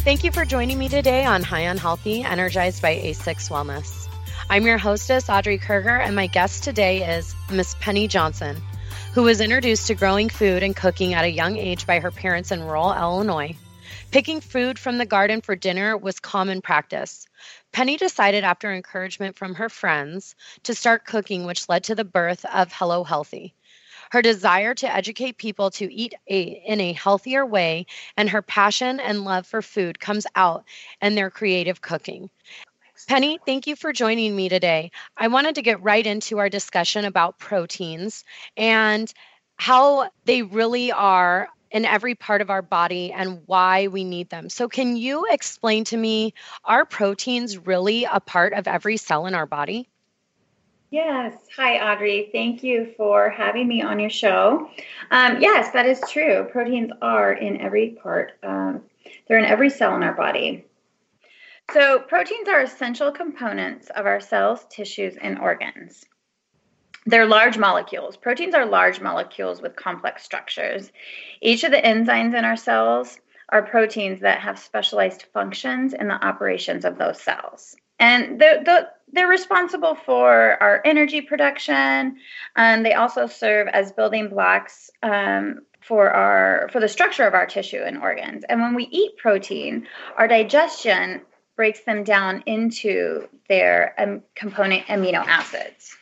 Thank 0.02 0.25
you 0.25 0.30
for 0.30 0.44
joining 0.44 0.78
me 0.78 0.90
today 0.90 1.25
on 1.25 1.42
High 1.42 1.68
on 1.68 1.78
Healthy, 1.78 2.23
energized 2.23 2.83
by 2.83 2.97
A6 2.97 3.49
Wellness. 3.49 4.09
I'm 4.50 4.66
your 4.66 4.76
hostess, 4.76 5.30
Audrey 5.30 5.56
Kerger, 5.56 5.99
and 6.04 6.14
my 6.14 6.26
guest 6.26 6.64
today 6.64 7.16
is 7.16 7.35
Miss 7.50 7.75
Penny 7.80 8.09
Johnson, 8.09 8.61
who 9.14 9.23
was 9.23 9.40
introduced 9.40 9.87
to 9.87 9.94
growing 9.94 10.28
food 10.28 10.62
and 10.62 10.76
cooking 10.76 11.14
at 11.14 11.25
a 11.25 11.30
young 11.30 11.56
age 11.56 11.87
by 11.87 11.99
her 11.99 12.11
parents 12.11 12.52
in 12.52 12.62
rural 12.62 12.92
Illinois. 12.92 13.56
Picking 14.11 14.40
food 14.40 14.78
from 14.78 14.99
the 14.99 15.06
garden 15.06 15.40
for 15.40 15.56
dinner 15.56 15.96
was 15.96 16.20
common 16.20 16.62
practice. 16.62 17.26
Penny 17.73 17.96
decided, 17.96 18.44
after 18.44 18.73
encouragement 18.73 19.37
from 19.37 19.54
her 19.54 19.68
friends, 19.68 20.34
to 20.62 20.75
start 20.75 21.04
cooking, 21.04 21.44
which 21.44 21.68
led 21.68 21.84
to 21.84 21.94
the 21.94 22.04
birth 22.04 22.44
of 22.44 22.73
Hello 22.73 23.04
Healthy. 23.04 23.54
Her 24.11 24.23
desire 24.23 24.75
to 24.75 24.94
educate 24.94 25.38
people 25.38 25.70
to 25.73 25.92
eat 25.92 26.14
a, 26.28 26.42
in 26.42 26.80
a 26.80 26.92
healthier 26.92 27.44
way 27.44 27.87
and 28.16 28.30
her 28.30 28.42
passion 28.42 29.00
and 29.00 29.25
love 29.25 29.46
for 29.46 29.62
food 29.62 29.99
comes 29.99 30.26
out 30.37 30.64
in 31.02 31.16
their 31.16 31.30
creative 31.30 31.80
cooking. 31.80 32.30
Penny, 33.08 33.40
thank 33.44 33.66
you 33.66 33.75
for 33.75 33.92
joining 33.92 34.37
me 34.37 34.49
today. 34.49 34.92
I 35.16 35.28
wanted 35.28 35.56
to 35.56 35.62
get 35.62 35.82
right 35.82 36.06
into 36.06 36.38
our 36.38 36.49
discussion 36.49 37.04
about 37.04 37.38
proteins 37.38 38.25
and 38.56 39.12
how 39.56 40.11
they 40.25 40.42
really 40.42 40.92
are 40.92 41.49
in 41.74 41.84
every 41.84 42.14
part 42.14 42.40
of 42.40 42.50
our 42.50 42.62
body 42.62 43.12
and 43.12 43.42
why 43.46 43.88
we 43.88 44.04
need 44.04 44.30
them. 44.30 44.48
So, 44.48 44.68
can 44.68 44.96
you 44.96 45.26
explain 45.30 45.82
to 45.86 45.96
me 45.96 46.32
are 46.64 46.86
proteins 46.86 47.58
really 47.58 48.04
a 48.04 48.20
part 48.20 48.52
of 48.52 48.68
every 48.68 48.96
cell 48.96 49.26
in 49.26 49.34
our 49.34 49.44
body? 49.44 49.88
Yes. 50.90 51.34
Hi, 51.56 51.92
Audrey. 51.92 52.28
Thank 52.30 52.62
you 52.62 52.94
for 52.96 53.28
having 53.28 53.66
me 53.66 53.82
on 53.82 53.98
your 53.98 54.10
show. 54.10 54.70
Um, 55.10 55.40
yes, 55.40 55.72
that 55.72 55.86
is 55.86 56.00
true. 56.08 56.46
Proteins 56.52 56.92
are 57.02 57.32
in 57.32 57.60
every 57.60 57.98
part, 58.00 58.32
um, 58.44 58.82
they're 59.26 59.38
in 59.38 59.44
every 59.44 59.70
cell 59.70 59.96
in 59.96 60.04
our 60.04 60.14
body. 60.14 60.64
So, 61.72 61.98
proteins 61.98 62.48
are 62.48 62.60
essential 62.60 63.10
components 63.10 63.90
of 63.96 64.06
our 64.06 64.20
cells, 64.20 64.64
tissues, 64.70 65.16
and 65.20 65.40
organs. 65.40 66.04
They're 67.06 67.26
large 67.26 67.58
molecules. 67.58 68.16
Proteins 68.16 68.54
are 68.54 68.64
large 68.64 69.00
molecules 69.00 69.61
with 69.61 69.76
complex 69.76 70.25
structures. 70.25 70.90
Each 71.40 71.64
of 71.64 71.70
the 71.70 71.78
enzymes 71.78 72.37
in 72.37 72.44
our 72.44 72.56
cells 72.56 73.18
are 73.50 73.62
proteins 73.62 74.20
that 74.20 74.40
have 74.40 74.58
specialized 74.58 75.25
functions 75.34 75.92
in 75.92 76.08
the 76.08 76.25
operations 76.25 76.84
of 76.84 76.96
those 76.96 77.20
cells. 77.20 77.76
And 77.99 78.40
they're, 78.40 78.64
they're 79.12 79.28
responsible 79.28 79.94
for 79.94 80.61
our 80.62 80.80
energy 80.84 81.20
production. 81.20 82.16
and 82.56 82.84
they 82.84 82.94
also 82.94 83.26
serve 83.26 83.68
as 83.68 83.92
building 83.92 84.28
blocks 84.28 84.90
um, 85.02 85.61
for 85.80 86.11
our 86.11 86.68
for 86.73 86.80
the 86.80 86.88
structure 86.88 87.26
of 87.26 87.34
our 87.34 87.46
tissue 87.46 87.82
and 87.84 87.99
organs. 87.99 88.44
And 88.49 88.61
when 88.61 88.75
we 88.75 88.84
eat 88.84 89.16
protein, 89.18 89.87
our 90.16 90.26
digestion 90.26 91.20
breaks 91.56 91.80
them 91.84 92.02
down 92.02 92.42
into 92.46 93.28
their 93.49 93.94
um, 93.99 94.23
component 94.34 94.87
amino 94.87 95.25
acids. 95.26 95.96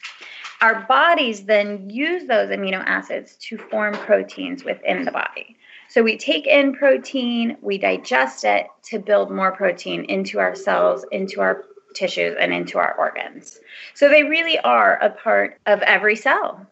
Our 0.62 0.86
bodies 0.86 1.44
then 1.44 1.90
use 1.90 2.24
those 2.26 2.48
amino 2.50 2.82
acids 2.86 3.36
to 3.48 3.58
form 3.58 3.94
proteins 3.94 4.64
within 4.64 5.04
the 5.04 5.10
body. 5.10 5.56
So 5.88 6.02
we 6.04 6.16
take 6.16 6.46
in 6.46 6.72
protein, 6.72 7.56
we 7.60 7.78
digest 7.78 8.44
it 8.44 8.68
to 8.84 9.00
build 9.00 9.32
more 9.32 9.50
protein 9.50 10.04
into 10.04 10.38
our 10.38 10.54
cells, 10.54 11.04
into 11.10 11.40
our 11.40 11.64
tissues, 11.94 12.36
and 12.38 12.54
into 12.54 12.78
our 12.78 12.94
organs. 12.94 13.58
So 13.94 14.08
they 14.08 14.22
really 14.22 14.58
are 14.60 14.94
a 15.02 15.10
part 15.10 15.60
of 15.66 15.82
every 15.82 16.14
cell. 16.14 16.64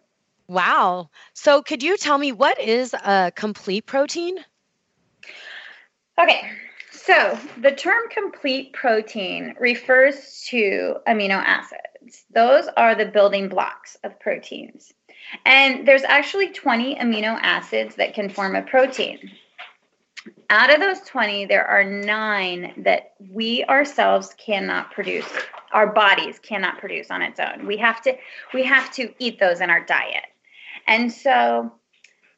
Wow. 0.46 1.10
So 1.34 1.60
could 1.60 1.82
you 1.82 1.96
tell 1.96 2.16
me 2.16 2.30
what 2.30 2.60
is 2.60 2.94
a 2.94 3.32
complete 3.34 3.86
protein? 3.86 4.38
Okay. 6.16 6.52
So, 7.04 7.38
the 7.60 7.72
term 7.72 8.08
complete 8.10 8.74
protein 8.74 9.54
refers 9.58 10.44
to 10.50 10.96
amino 11.08 11.42
acids. 11.42 12.24
Those 12.34 12.66
are 12.76 12.94
the 12.94 13.06
building 13.06 13.48
blocks 13.48 13.96
of 14.04 14.20
proteins. 14.20 14.92
And 15.46 15.88
there's 15.88 16.02
actually 16.02 16.52
20 16.52 16.96
amino 16.96 17.38
acids 17.40 17.94
that 17.94 18.12
can 18.12 18.28
form 18.28 18.54
a 18.54 18.62
protein. 18.62 19.30
Out 20.50 20.72
of 20.74 20.80
those 20.80 21.00
20, 21.00 21.46
there 21.46 21.66
are 21.66 21.84
nine 21.84 22.74
that 22.84 23.14
we 23.30 23.64
ourselves 23.64 24.34
cannot 24.36 24.90
produce. 24.90 25.26
Our 25.72 25.94
bodies 25.94 26.38
cannot 26.38 26.78
produce 26.78 27.10
on 27.10 27.22
its 27.22 27.40
own. 27.40 27.66
We 27.66 27.78
have 27.78 28.02
to 28.02 28.14
we 28.52 28.64
have 28.64 28.92
to 28.94 29.14
eat 29.18 29.40
those 29.40 29.62
in 29.62 29.70
our 29.70 29.82
diet. 29.82 30.26
And 30.86 31.10
so 31.10 31.72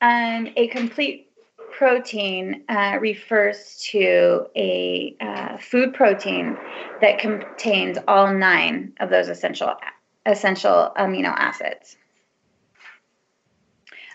um, 0.01 0.49
a 0.57 0.69
complete 0.69 1.32
protein 1.73 2.63
uh, 2.69 2.99
refers 3.01 3.83
to 3.91 4.47
a 4.55 5.17
uh, 5.21 5.57
food 5.59 5.95
protein 5.95 6.57
that 7.01 7.19
contains 7.19 7.99
all 8.07 8.33
nine 8.33 8.93
of 9.01 9.11
those 9.11 9.29
essential 9.29 9.75
essential 10.25 10.93
amino 10.97 11.35
acids. 11.37 11.97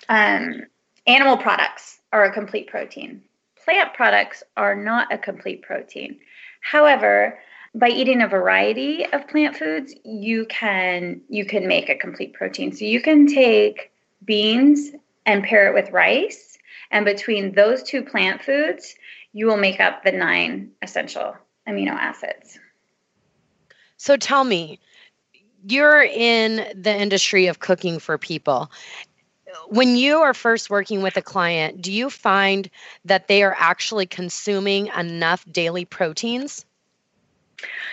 Um, 0.08 0.62
animal 1.06 1.38
products 1.38 2.00
are 2.14 2.24
a 2.24 2.32
complete 2.32 2.68
protein. 2.68 3.22
Plant 3.66 3.94
products 3.94 4.44
are 4.56 4.76
not 4.76 5.12
a 5.12 5.18
complete 5.18 5.62
protein. 5.62 6.20
However, 6.62 7.38
by 7.76 7.90
eating 7.90 8.22
a 8.22 8.28
variety 8.28 9.06
of 9.12 9.28
plant 9.28 9.58
foods, 9.58 9.94
you 10.06 10.46
can 10.46 11.22
you 11.28 11.46
can 11.46 11.68
make 11.68 11.90
a 11.90 11.96
complete 11.96 12.34
protein. 12.34 12.72
So 12.72 12.86
you 12.86 13.02
can 13.02 13.28
take 13.28 13.92
beans 14.24 14.92
and 15.26 15.44
pair 15.44 15.68
it 15.68 15.74
with 15.74 15.92
rice 15.92 16.57
and 16.92 17.06
between 17.06 17.54
those 17.54 17.84
two 17.84 18.04
plant 18.04 18.42
foods, 18.44 18.96
you 19.34 19.46
will 19.48 19.58
make 19.58 19.80
up 19.80 20.04
the 20.04 20.12
nine 20.12 20.72
essential 20.82 21.36
amino 21.68 21.92
acids. 21.92 22.60
So 23.98 24.16
tell 24.16 24.44
me, 24.44 24.80
you're 25.68 26.04
in 26.04 26.82
the 26.82 26.96
industry 26.96 27.48
of 27.48 27.60
cooking 27.60 28.00
for 28.00 28.18
people. 28.18 28.72
When 29.70 29.96
you 29.96 30.20
are 30.20 30.34
first 30.34 30.70
working 30.70 31.02
with 31.02 31.18
a 31.18 31.22
client, 31.22 31.82
do 31.82 31.92
you 31.92 32.10
find 32.10 32.70
that 33.06 33.28
they 33.28 33.44
are 33.44 33.56
actually 33.58 34.06
consuming 34.06 34.88
enough 34.88 35.46
daily 35.52 35.86
proteins? 35.86 36.66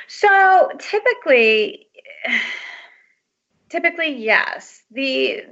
So 0.09 0.71
typically, 0.79 1.87
typically 3.69 4.17
yes. 4.17 4.83
The 4.91 5.45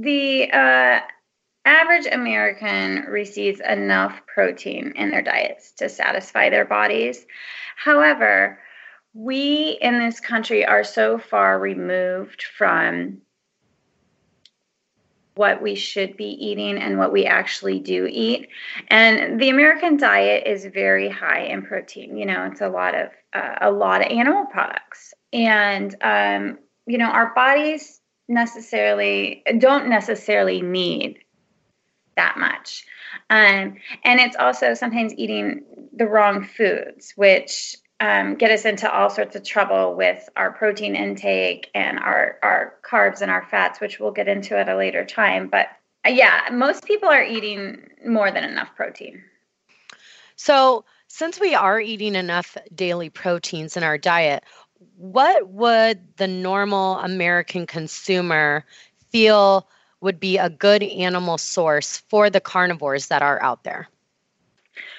the 0.00 0.50
uh, 0.50 1.00
average 1.64 2.06
American 2.10 3.04
receives 3.08 3.60
enough 3.60 4.20
protein 4.26 4.92
in 4.96 5.10
their 5.10 5.22
diets 5.22 5.72
to 5.72 5.88
satisfy 5.88 6.50
their 6.50 6.64
bodies. 6.64 7.24
However, 7.76 8.58
we 9.14 9.78
in 9.80 9.98
this 9.98 10.20
country 10.20 10.64
are 10.64 10.84
so 10.84 11.18
far 11.18 11.58
removed 11.58 12.42
from 12.56 13.18
what 15.34 15.62
we 15.62 15.74
should 15.74 16.16
be 16.16 16.26
eating 16.26 16.76
and 16.76 16.98
what 16.98 17.12
we 17.12 17.24
actually 17.24 17.78
do 17.78 18.06
eat. 18.10 18.48
And 18.88 19.40
the 19.40 19.48
American 19.48 19.96
diet 19.96 20.46
is 20.46 20.66
very 20.66 21.08
high 21.08 21.44
in 21.44 21.62
protein. 21.62 22.16
You 22.16 22.26
know, 22.26 22.48
it's 22.50 22.60
a 22.60 22.68
lot 22.68 22.94
of 22.94 23.08
uh, 23.32 23.56
a 23.62 23.70
lot 23.70 24.02
of 24.02 24.12
animal 24.12 24.44
products, 24.46 25.14
and 25.32 25.94
um, 26.02 26.58
you 26.86 26.98
know, 26.98 27.08
our 27.08 27.32
bodies 27.34 28.00
necessarily 28.28 29.42
don't 29.58 29.88
necessarily 29.88 30.60
need 30.60 31.18
that 32.16 32.38
much. 32.38 32.84
Um, 33.30 33.76
and 34.04 34.20
it's 34.20 34.36
also 34.36 34.74
sometimes 34.74 35.14
eating 35.14 35.62
the 35.92 36.06
wrong 36.06 36.44
foods, 36.44 37.12
which 37.16 37.76
um, 38.00 38.34
get 38.34 38.50
us 38.50 38.64
into 38.64 38.92
all 38.92 39.10
sorts 39.10 39.36
of 39.36 39.44
trouble 39.44 39.94
with 39.94 40.28
our 40.36 40.52
protein 40.52 40.96
intake 40.96 41.70
and 41.74 41.98
our, 41.98 42.38
our 42.42 42.74
carbs 42.84 43.20
and 43.20 43.30
our 43.30 43.46
fats, 43.50 43.80
which 43.80 44.00
we'll 44.00 44.10
get 44.10 44.28
into 44.28 44.58
at 44.58 44.68
a 44.68 44.76
later 44.76 45.04
time. 45.04 45.48
But 45.48 45.68
uh, 46.04 46.10
yeah, 46.10 46.48
most 46.50 46.84
people 46.84 47.08
are 47.08 47.22
eating 47.22 47.88
more 48.04 48.30
than 48.30 48.44
enough 48.44 48.74
protein. 48.74 49.22
So, 50.34 50.84
since 51.06 51.38
we 51.38 51.54
are 51.54 51.78
eating 51.78 52.14
enough 52.14 52.56
daily 52.74 53.10
proteins 53.10 53.76
in 53.76 53.82
our 53.82 53.98
diet, 53.98 54.42
what 54.96 55.48
would 55.48 56.16
the 56.16 56.26
normal 56.26 56.96
American 56.98 57.66
consumer 57.66 58.64
feel 59.10 59.68
would 60.02 60.20
be 60.20 60.36
a 60.36 60.50
good 60.50 60.82
animal 60.82 61.38
source 61.38 61.98
for 62.08 62.28
the 62.28 62.40
carnivores 62.40 63.06
that 63.06 63.22
are 63.22 63.42
out 63.42 63.64
there? 63.64 63.88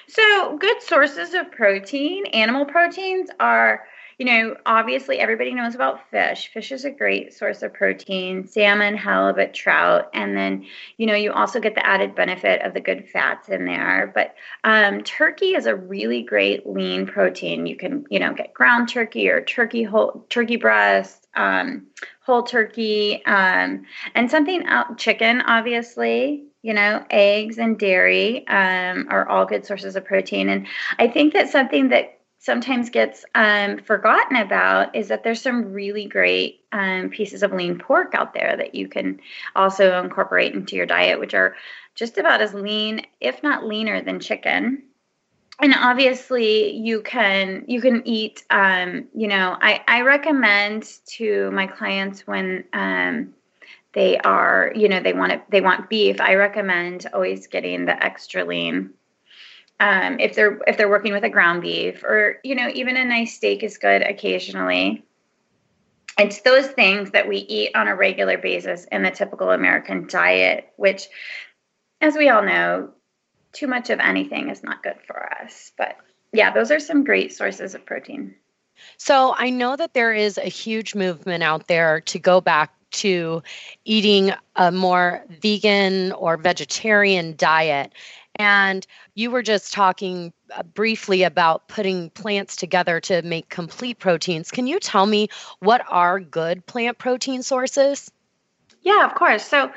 So, 0.08 0.58
good 0.58 0.82
sources 0.82 1.34
of 1.34 1.50
protein, 1.52 2.26
animal 2.26 2.64
proteins 2.64 3.30
are 3.38 3.84
you 4.18 4.26
know, 4.26 4.56
obviously 4.64 5.18
everybody 5.18 5.54
knows 5.54 5.74
about 5.74 6.08
fish. 6.10 6.48
Fish 6.52 6.70
is 6.70 6.84
a 6.84 6.90
great 6.90 7.32
source 7.34 7.62
of 7.62 7.74
protein, 7.74 8.46
salmon, 8.46 8.96
halibut, 8.96 9.54
trout, 9.54 10.08
and 10.14 10.36
then, 10.36 10.66
you 10.98 11.06
know, 11.06 11.14
you 11.14 11.32
also 11.32 11.58
get 11.58 11.74
the 11.74 11.84
added 11.84 12.14
benefit 12.14 12.62
of 12.62 12.74
the 12.74 12.80
good 12.80 13.08
fats 13.08 13.48
in 13.48 13.64
there. 13.64 14.12
But 14.14 14.34
um, 14.62 15.02
turkey 15.02 15.54
is 15.54 15.66
a 15.66 15.74
really 15.74 16.22
great 16.22 16.66
lean 16.66 17.06
protein. 17.06 17.66
You 17.66 17.76
can, 17.76 18.06
you 18.08 18.20
know, 18.20 18.32
get 18.32 18.54
ground 18.54 18.88
turkey 18.88 19.28
or 19.28 19.40
turkey 19.40 19.82
whole 19.82 20.24
turkey 20.28 20.56
breast, 20.56 21.23
um, 21.36 21.86
whole 22.24 22.42
turkey, 22.42 23.24
um, 23.26 23.84
and 24.14 24.30
something 24.30 24.66
out 24.66 24.98
chicken, 24.98 25.40
obviously 25.40 26.44
you 26.62 26.72
know 26.72 27.04
eggs 27.10 27.58
and 27.58 27.78
dairy 27.78 28.46
um, 28.48 29.06
are 29.10 29.28
all 29.28 29.44
good 29.44 29.66
sources 29.66 29.96
of 29.96 30.04
protein 30.06 30.48
and 30.48 30.66
i 30.98 31.06
think 31.06 31.34
that 31.34 31.50
something 31.50 31.90
that 31.90 32.14
sometimes 32.44 32.90
gets 32.90 33.24
um, 33.34 33.78
forgotten 33.78 34.36
about 34.36 34.94
is 34.94 35.08
that 35.08 35.24
there's 35.24 35.40
some 35.40 35.72
really 35.72 36.04
great 36.04 36.60
um, 36.72 37.08
pieces 37.08 37.42
of 37.42 37.52
lean 37.52 37.78
pork 37.78 38.14
out 38.14 38.34
there 38.34 38.54
that 38.54 38.74
you 38.74 38.86
can 38.86 39.18
also 39.56 39.98
incorporate 40.02 40.52
into 40.52 40.76
your 40.76 40.84
diet, 40.84 41.18
which 41.18 41.32
are 41.32 41.56
just 41.94 42.18
about 42.18 42.42
as 42.42 42.52
lean, 42.52 43.00
if 43.18 43.42
not 43.42 43.64
leaner, 43.64 44.02
than 44.02 44.20
chicken. 44.20 44.82
And 45.60 45.74
obviously, 45.74 46.72
you 46.72 47.00
can 47.02 47.64
you 47.68 47.80
can 47.80 48.02
eat. 48.04 48.44
Um, 48.50 49.06
you 49.14 49.28
know, 49.28 49.56
I 49.60 49.82
I 49.86 50.00
recommend 50.00 50.98
to 51.16 51.50
my 51.52 51.66
clients 51.66 52.26
when 52.26 52.64
um, 52.72 53.34
they 53.92 54.18
are 54.18 54.72
you 54.74 54.88
know 54.88 55.00
they 55.00 55.12
want 55.12 55.32
it 55.32 55.42
they 55.50 55.60
want 55.60 55.88
beef. 55.88 56.20
I 56.20 56.34
recommend 56.34 57.06
always 57.12 57.46
getting 57.46 57.84
the 57.84 58.04
extra 58.04 58.44
lean 58.44 58.94
um, 59.80 60.20
if 60.20 60.34
they're 60.34 60.60
if 60.66 60.76
they're 60.76 60.88
working 60.88 61.12
with 61.12 61.24
a 61.24 61.28
ground 61.28 61.62
beef 61.62 62.04
or 62.04 62.38
you 62.44 62.54
know 62.54 62.70
even 62.74 62.96
a 62.96 63.04
nice 63.04 63.34
steak 63.34 63.62
is 63.62 63.78
good 63.78 64.02
occasionally 64.02 65.04
it's 66.16 66.42
those 66.42 66.68
things 66.68 67.10
that 67.10 67.28
we 67.28 67.38
eat 67.38 67.74
on 67.74 67.88
a 67.88 67.96
regular 67.96 68.38
basis 68.38 68.84
in 68.92 69.02
the 69.02 69.10
typical 69.10 69.50
american 69.50 70.06
diet 70.06 70.72
which 70.76 71.08
as 72.00 72.14
we 72.14 72.28
all 72.28 72.42
know 72.42 72.90
too 73.54 73.66
much 73.66 73.90
of 73.90 74.00
anything 74.00 74.50
is 74.50 74.62
not 74.62 74.82
good 74.82 74.98
for 75.06 75.32
us 75.40 75.72
but 75.78 75.96
yeah 76.32 76.52
those 76.52 76.70
are 76.70 76.80
some 76.80 77.04
great 77.04 77.32
sources 77.32 77.74
of 77.74 77.84
protein 77.86 78.34
so 78.96 79.34
I 79.36 79.50
know 79.50 79.76
that 79.76 79.94
there 79.94 80.12
is 80.12 80.38
a 80.38 80.48
huge 80.48 80.94
movement 80.94 81.42
out 81.42 81.68
there 81.68 82.00
to 82.02 82.18
go 82.18 82.40
back 82.40 82.72
to 82.92 83.42
eating 83.84 84.32
a 84.56 84.70
more 84.70 85.24
vegan 85.40 86.12
or 86.12 86.36
vegetarian 86.36 87.34
diet. 87.36 87.92
And 88.36 88.86
you 89.14 89.30
were 89.30 89.42
just 89.42 89.72
talking 89.72 90.32
uh, 90.52 90.62
briefly 90.62 91.22
about 91.22 91.68
putting 91.68 92.10
plants 92.10 92.56
together 92.56 93.00
to 93.00 93.22
make 93.22 93.48
complete 93.48 93.98
proteins. 93.98 94.50
Can 94.50 94.66
you 94.66 94.80
tell 94.80 95.06
me 95.06 95.28
what 95.60 95.84
are 95.88 96.18
good 96.18 96.66
plant 96.66 96.98
protein 96.98 97.42
sources? 97.42 98.10
Yeah, 98.82 99.06
of 99.06 99.14
course. 99.14 99.44
So 99.46 99.70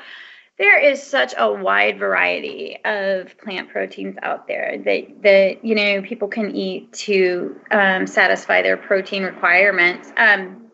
there 0.58 0.78
is 0.78 1.02
such 1.02 1.34
a 1.36 1.52
wide 1.52 1.98
variety 1.98 2.78
of 2.84 3.36
plant 3.38 3.70
proteins 3.70 4.16
out 4.22 4.48
there 4.48 4.78
that 4.84 5.22
that 5.22 5.64
you 5.64 5.74
know 5.74 6.02
people 6.02 6.28
can 6.28 6.54
eat 6.54 6.92
to 6.92 7.60
um, 7.70 8.06
satisfy 8.06 8.62
their 8.62 8.76
protein 8.76 9.22
requirements. 9.22 10.12
Um, 10.16 10.70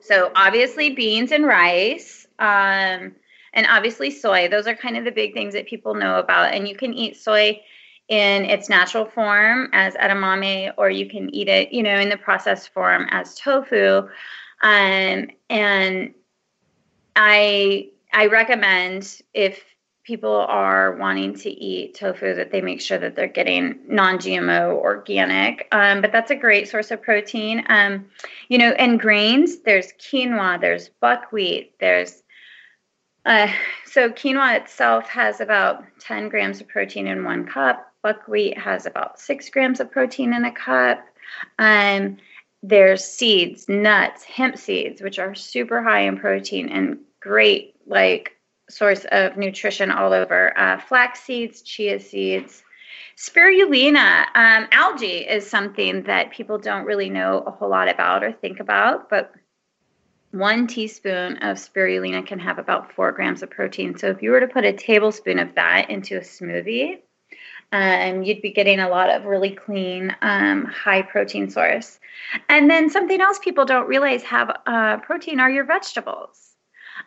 so 0.00 0.30
obviously 0.34 0.90
beans 0.90 1.32
and 1.32 1.46
rice. 1.46 2.26
Um, 2.38 3.14
and 3.54 3.66
obviously 3.70 4.10
soy. 4.10 4.48
Those 4.48 4.66
are 4.66 4.74
kind 4.74 4.96
of 4.96 5.04
the 5.04 5.12
big 5.12 5.32
things 5.32 5.54
that 5.54 5.66
people 5.66 5.94
know 5.94 6.18
about. 6.18 6.52
And 6.52 6.68
you 6.68 6.76
can 6.76 6.92
eat 6.92 7.16
soy 7.16 7.62
in 8.08 8.44
its 8.44 8.68
natural 8.68 9.06
form 9.06 9.70
as 9.72 9.94
edamame, 9.94 10.72
or 10.76 10.90
you 10.90 11.08
can 11.08 11.34
eat 11.34 11.48
it, 11.48 11.72
you 11.72 11.82
know, 11.82 11.94
in 11.94 12.10
the 12.10 12.18
processed 12.18 12.68
form 12.70 13.06
as 13.10 13.34
tofu. 13.36 14.08
Um, 14.60 15.30
and 15.48 16.14
I 17.16 17.90
I 18.14 18.26
recommend 18.26 19.20
if 19.34 19.62
people 20.04 20.34
are 20.36 20.96
wanting 20.96 21.34
to 21.34 21.50
eat 21.50 21.94
tofu 21.94 22.34
that 22.34 22.52
they 22.52 22.60
make 22.60 22.80
sure 22.80 22.98
that 22.98 23.16
they're 23.16 23.26
getting 23.26 23.78
non-gmo 23.88 24.76
organic 24.76 25.66
um, 25.72 26.00
but 26.02 26.12
that's 26.12 26.30
a 26.30 26.36
great 26.36 26.68
source 26.68 26.90
of 26.90 27.02
protein 27.02 27.64
um, 27.68 28.04
you 28.48 28.58
know 28.58 28.72
and 28.72 29.00
grains 29.00 29.62
there's 29.62 29.92
quinoa 29.94 30.60
there's 30.60 30.90
buckwheat 31.00 31.72
there's 31.80 32.22
uh, 33.26 33.50
so 33.86 34.10
quinoa 34.10 34.60
itself 34.60 35.08
has 35.08 35.40
about 35.40 35.84
10 36.00 36.28
grams 36.28 36.60
of 36.60 36.68
protein 36.68 37.06
in 37.06 37.24
one 37.24 37.46
cup. 37.46 37.90
Buckwheat 38.02 38.58
has 38.58 38.84
about 38.84 39.18
six 39.18 39.48
grams 39.48 39.80
of 39.80 39.90
protein 39.90 40.34
in 40.34 40.44
a 40.44 40.52
cup. 40.52 41.02
Um, 41.58 42.18
there's 42.62 43.04
seeds, 43.04 43.68
nuts, 43.68 44.24
hemp 44.24 44.58
seeds, 44.58 45.00
which 45.00 45.18
are 45.18 45.34
super 45.34 45.82
high 45.82 46.00
in 46.00 46.18
protein 46.18 46.68
and 46.68 46.98
great 47.20 47.73
like 47.86 48.36
source 48.68 49.04
of 49.12 49.36
nutrition 49.36 49.90
all 49.90 50.12
over. 50.12 50.56
Uh, 50.58 50.78
flax 50.78 51.20
seeds, 51.20 51.62
chia 51.62 52.00
seeds, 52.00 52.62
spirulina, 53.16 54.24
um, 54.34 54.66
algae 54.72 55.26
is 55.28 55.48
something 55.48 56.02
that 56.04 56.32
people 56.32 56.58
don't 56.58 56.84
really 56.84 57.10
know 57.10 57.42
a 57.46 57.50
whole 57.50 57.70
lot 57.70 57.88
about 57.88 58.24
or 58.24 58.32
think 58.32 58.60
about, 58.60 59.08
but 59.08 59.32
one 60.30 60.66
teaspoon 60.66 61.36
of 61.38 61.56
spirulina 61.56 62.26
can 62.26 62.40
have 62.40 62.58
about 62.58 62.92
four 62.92 63.12
grams 63.12 63.42
of 63.42 63.50
protein. 63.50 63.96
So 63.96 64.08
if 64.08 64.20
you 64.20 64.32
were 64.32 64.40
to 64.40 64.48
put 64.48 64.64
a 64.64 64.72
tablespoon 64.72 65.38
of 65.38 65.54
that 65.54 65.90
into 65.90 66.16
a 66.16 66.20
smoothie, 66.20 66.98
um, 67.70 68.24
you'd 68.24 68.42
be 68.42 68.52
getting 68.52 68.80
a 68.80 68.88
lot 68.88 69.10
of 69.10 69.24
really 69.24 69.50
clean, 69.50 70.14
um, 70.22 70.64
high 70.64 71.02
protein 71.02 71.50
source. 71.50 72.00
And 72.48 72.68
then 72.68 72.90
something 72.90 73.20
else 73.20 73.38
people 73.38 73.64
don't 73.64 73.88
realize 73.88 74.22
have 74.24 74.60
uh, 74.66 74.96
protein 74.98 75.38
are 75.38 75.50
your 75.50 75.64
vegetables. 75.64 76.53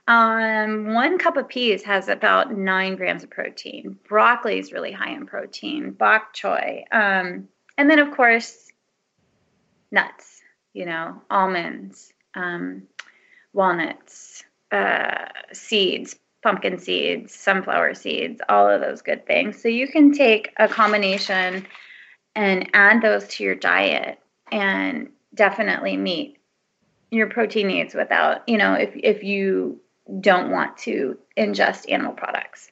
Um, 0.08 0.94
one 0.94 1.18
cup 1.18 1.38
of 1.38 1.48
peas 1.48 1.84
has 1.84 2.10
about 2.10 2.56
nine 2.56 2.96
grams 2.96 3.24
of 3.24 3.30
protein. 3.30 3.98
Broccoli 4.08 4.60
is 4.60 4.72
really 4.74 4.92
high 4.92 5.12
in 5.12 5.26
protein. 5.26 5.92
Bok 5.92 6.34
choy, 6.34 6.84
um, 6.92 7.48
and 7.78 7.90
then 7.90 8.00
of 8.00 8.12
course 8.12 8.72
nuts. 9.92 10.42
You 10.74 10.86
know, 10.86 11.22
almonds. 11.30 12.14
Um, 12.36 12.84
walnuts, 13.58 14.44
uh, 14.72 15.26
seeds, 15.52 16.16
pumpkin 16.44 16.78
seeds, 16.78 17.34
sunflower 17.34 17.96
seeds, 17.96 18.40
all 18.48 18.70
of 18.70 18.80
those 18.80 19.02
good 19.02 19.26
things. 19.26 19.62
So 19.62 19.68
you 19.68 19.88
can 19.88 20.14
take 20.14 20.54
a 20.58 20.68
combination 20.68 21.66
and 22.36 22.70
add 22.74 23.02
those 23.02 23.28
to 23.30 23.44
your 23.44 23.56
diet 23.56 24.20
and 24.52 25.10
definitely 25.34 25.98
meet 25.98 26.37
your 27.12 27.28
protein 27.28 27.68
needs 27.68 27.94
without, 27.94 28.48
you 28.48 28.58
know, 28.58 28.74
if 28.74 28.92
if 28.96 29.24
you 29.24 29.82
don't 30.20 30.52
want 30.52 30.78
to 30.78 31.18
ingest 31.38 31.92
animal 31.92 32.14
products. 32.14 32.72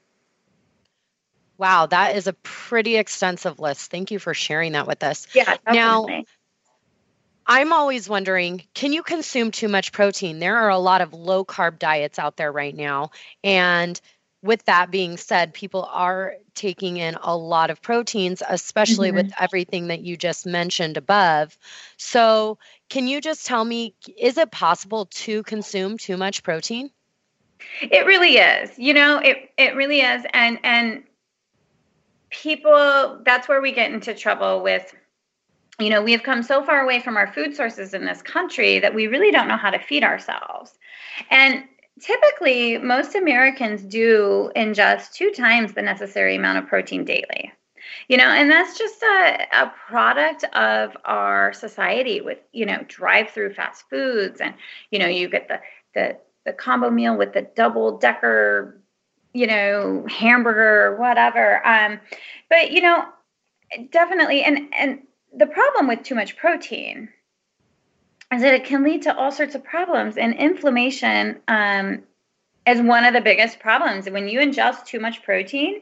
Wow, 1.57 1.85
that 1.85 2.15
is 2.15 2.27
a 2.27 2.33
pretty 2.33 2.97
extensive 2.97 3.59
list. 3.59 3.89
Thank 3.89 4.11
you 4.11 4.19
for 4.19 4.33
sharing 4.33 4.73
that 4.73 4.87
with 4.87 5.03
us. 5.03 5.27
Yeah, 5.33 5.55
definitely. 5.65 6.17
Now, 6.17 6.23
I'm 7.47 7.73
always 7.73 8.09
wondering 8.09 8.63
can 8.73 8.91
you 8.91 9.03
consume 9.03 9.51
too 9.51 9.67
much 9.67 9.91
protein? 9.91 10.39
There 10.39 10.57
are 10.57 10.69
a 10.69 10.79
lot 10.79 11.01
of 11.01 11.13
low 11.13 11.45
carb 11.45 11.79
diets 11.79 12.19
out 12.19 12.37
there 12.37 12.51
right 12.51 12.75
now. 12.75 13.11
And 13.43 13.99
with 14.45 14.63
that 14.65 14.91
being 14.91 15.17
said, 15.17 15.53
people 15.53 15.89
are 15.91 16.35
taking 16.53 16.97
in 16.97 17.17
a 17.21 17.35
lot 17.35 17.69
of 17.69 17.81
proteins, 17.81 18.43
especially 18.47 19.09
mm-hmm. 19.09 19.17
with 19.17 19.33
everything 19.39 19.87
that 19.87 20.01
you 20.01 20.15
just 20.15 20.45
mentioned 20.45 20.97
above. 20.97 21.57
So, 21.97 22.57
can 22.89 23.07
you 23.07 23.19
just 23.19 23.45
tell 23.45 23.65
me 23.65 23.95
is 24.17 24.37
it 24.37 24.51
possible 24.51 25.07
to 25.07 25.43
consume 25.43 25.97
too 25.97 26.15
much 26.15 26.43
protein? 26.43 26.91
It 27.81 28.05
really 28.05 28.37
is. 28.37 28.77
You 28.77 28.93
know, 28.93 29.17
it 29.17 29.51
it 29.57 29.75
really 29.75 30.01
is 30.01 30.23
and 30.31 30.59
and 30.63 31.03
people 32.29 33.21
that's 33.25 33.47
where 33.47 33.61
we 33.61 33.71
get 33.71 33.91
into 33.91 34.13
trouble 34.13 34.61
with 34.61 34.93
you 35.79 35.89
know, 35.89 36.01
we 36.01 36.13
have 36.13 36.23
come 36.23 36.41
so 36.41 36.63
far 36.63 36.81
away 36.81 37.01
from 37.01 37.17
our 37.17 37.31
food 37.33 37.53
sources 37.53 37.93
in 37.93 38.05
this 38.05 38.21
country 38.21 38.79
that 38.79 38.95
we 38.95 39.07
really 39.07 39.29
don't 39.29 39.49
know 39.49 39.57
how 39.57 39.69
to 39.69 39.79
feed 39.79 40.05
ourselves. 40.05 40.77
And 41.29 41.65
typically, 41.99 42.77
most 42.77 43.15
Americans 43.15 43.81
do 43.83 44.51
ingest 44.55 45.13
two 45.13 45.31
times 45.31 45.73
the 45.73 45.81
necessary 45.81 46.35
amount 46.35 46.57
of 46.57 46.67
protein 46.67 47.05
daily. 47.05 47.51
You 48.07 48.17
know, 48.17 48.27
and 48.27 48.51
that's 48.51 48.77
just 48.77 49.01
a, 49.01 49.47
a 49.51 49.73
product 49.87 50.43
of 50.53 50.97
our 51.05 51.53
society 51.53 52.21
with, 52.21 52.39
you 52.51 52.65
know, 52.65 52.83
drive 52.87 53.29
through 53.29 53.53
fast 53.53 53.85
foods 53.89 54.41
and, 54.41 54.53
you 54.91 54.99
know, 54.99 55.07
you 55.07 55.29
get 55.29 55.47
the, 55.47 55.59
the, 55.93 56.17
the 56.45 56.53
combo 56.53 56.89
meal 56.89 57.15
with 57.17 57.33
the 57.33 57.47
double 57.55 57.97
decker, 57.97 58.81
you 59.33 59.47
know, 59.47 60.05
hamburger, 60.09 60.95
whatever. 60.97 61.65
Um, 61.65 61.99
but, 62.49 62.71
you 62.71 62.81
know, 62.81 63.05
definitely, 63.91 64.43
and, 64.43 64.73
and, 64.77 65.01
the 65.37 65.47
problem 65.47 65.87
with 65.87 66.01
too 66.03 66.15
much 66.15 66.37
protein 66.37 67.09
is 68.35 68.41
that 68.41 68.53
it 68.53 68.65
can 68.65 68.83
lead 68.83 69.03
to 69.03 69.15
all 69.15 69.31
sorts 69.31 69.55
of 69.55 69.63
problems 69.63 70.17
and 70.17 70.33
inflammation 70.35 71.39
um, 71.47 72.03
is 72.67 72.81
one 72.81 73.05
of 73.05 73.13
the 73.13 73.21
biggest 73.21 73.59
problems. 73.59 74.09
When 74.09 74.27
you 74.27 74.39
ingest 74.39 74.85
too 74.85 74.99
much 74.99 75.23
protein 75.23 75.81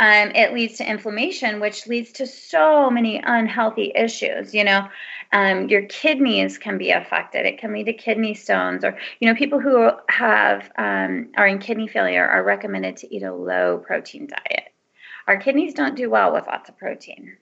um, 0.00 0.32
it 0.34 0.52
leads 0.52 0.78
to 0.78 0.90
inflammation 0.90 1.60
which 1.60 1.86
leads 1.86 2.12
to 2.12 2.26
so 2.26 2.90
many 2.90 3.22
unhealthy 3.24 3.92
issues 3.94 4.54
you 4.54 4.64
know? 4.64 4.88
Um, 5.32 5.68
your 5.68 5.82
kidneys 5.82 6.58
can 6.58 6.78
be 6.78 6.90
affected. 6.90 7.44
It 7.44 7.58
can 7.58 7.72
lead 7.72 7.86
to 7.86 7.92
kidney 7.92 8.34
stones 8.34 8.84
or 8.84 8.96
you 9.20 9.28
know 9.28 9.34
people 9.34 9.58
who 9.58 9.90
have 10.08 10.70
um, 10.76 11.30
are 11.36 11.46
in 11.46 11.58
kidney 11.58 11.88
failure 11.88 12.26
are 12.26 12.42
recommended 12.44 12.98
to 12.98 13.14
eat 13.14 13.22
a 13.22 13.34
low 13.34 13.78
protein 13.78 14.28
diet. 14.28 14.72
Our 15.26 15.38
kidneys 15.38 15.74
don't 15.74 15.96
do 15.96 16.10
well 16.10 16.32
with 16.32 16.46
lots 16.46 16.68
of 16.68 16.76
protein 16.76 17.36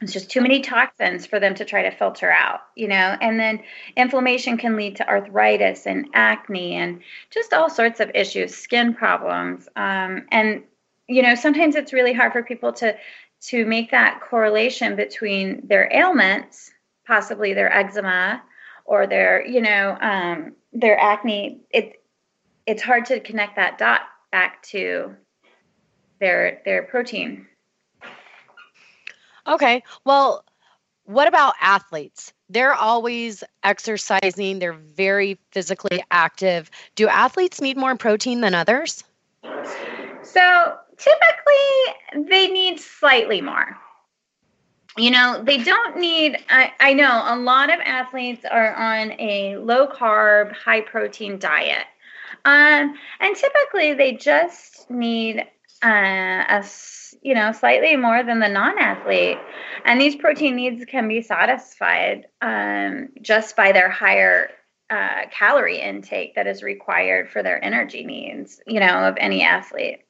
it's 0.00 0.12
just 0.12 0.30
too 0.30 0.42
many 0.42 0.60
toxins 0.60 1.24
for 1.24 1.40
them 1.40 1.54
to 1.54 1.64
try 1.64 1.82
to 1.82 1.90
filter 1.90 2.30
out, 2.30 2.60
you 2.74 2.86
know. 2.86 3.16
And 3.20 3.40
then 3.40 3.62
inflammation 3.96 4.58
can 4.58 4.76
lead 4.76 4.96
to 4.96 5.08
arthritis 5.08 5.86
and 5.86 6.08
acne 6.12 6.74
and 6.74 7.00
just 7.30 7.54
all 7.54 7.70
sorts 7.70 8.00
of 8.00 8.10
issues, 8.14 8.54
skin 8.54 8.94
problems. 8.94 9.68
Um, 9.76 10.26
and 10.30 10.62
you 11.08 11.22
know, 11.22 11.34
sometimes 11.34 11.76
it's 11.76 11.92
really 11.92 12.12
hard 12.12 12.32
for 12.32 12.42
people 12.42 12.72
to 12.74 12.96
to 13.42 13.64
make 13.64 13.90
that 13.90 14.20
correlation 14.20 14.96
between 14.96 15.66
their 15.66 15.88
ailments, 15.92 16.70
possibly 17.06 17.54
their 17.54 17.74
eczema 17.74 18.42
or 18.84 19.06
their, 19.06 19.46
you 19.46 19.60
know, 19.60 19.96
um, 20.00 20.52
their 20.72 20.98
acne. 20.98 21.60
It 21.70 22.02
it's 22.66 22.82
hard 22.82 23.06
to 23.06 23.20
connect 23.20 23.56
that 23.56 23.78
dot 23.78 24.02
back 24.30 24.62
to 24.64 25.14
their 26.20 26.60
their 26.64 26.82
protein 26.82 27.46
Okay. 29.46 29.82
Well, 30.04 30.44
what 31.04 31.28
about 31.28 31.54
athletes? 31.60 32.32
They're 32.48 32.74
always 32.74 33.42
exercising, 33.62 34.58
they're 34.58 34.72
very 34.72 35.38
physically 35.52 36.02
active. 36.10 36.70
Do 36.94 37.08
athletes 37.08 37.60
need 37.60 37.76
more 37.76 37.96
protein 37.96 38.40
than 38.40 38.54
others? 38.54 39.04
So 40.22 40.76
typically 40.96 42.28
they 42.28 42.48
need 42.48 42.80
slightly 42.80 43.40
more. 43.40 43.76
You 44.98 45.10
know, 45.10 45.42
they 45.44 45.58
don't 45.58 45.98
need, 45.98 46.38
I, 46.48 46.72
I 46.80 46.92
know 46.94 47.22
a 47.26 47.36
lot 47.36 47.72
of 47.72 47.80
athletes 47.80 48.44
are 48.50 48.74
on 48.74 49.12
a 49.20 49.56
low 49.58 49.86
carb, 49.86 50.52
high 50.52 50.80
protein 50.80 51.38
diet. 51.38 51.86
Um, 52.44 52.96
and 53.20 53.36
typically 53.36 53.92
they 53.92 54.12
just 54.12 54.90
need 54.90 55.44
uh, 55.84 56.44
a 56.48 56.64
you 57.26 57.34
know 57.34 57.50
slightly 57.50 57.96
more 57.96 58.22
than 58.22 58.38
the 58.38 58.48
non-athlete. 58.48 59.38
And 59.84 60.00
these 60.00 60.14
protein 60.14 60.54
needs 60.54 60.84
can 60.84 61.08
be 61.08 61.22
satisfied 61.22 62.26
um, 62.40 63.08
just 63.20 63.56
by 63.56 63.72
their 63.72 63.90
higher 63.90 64.50
uh, 64.88 65.22
calorie 65.32 65.80
intake 65.80 66.36
that 66.36 66.46
is 66.46 66.62
required 66.62 67.28
for 67.28 67.42
their 67.42 67.62
energy 67.62 68.04
needs 68.04 68.60
you 68.68 68.78
know 68.78 69.08
of 69.08 69.16
any 69.18 69.42
athlete. 69.42 70.02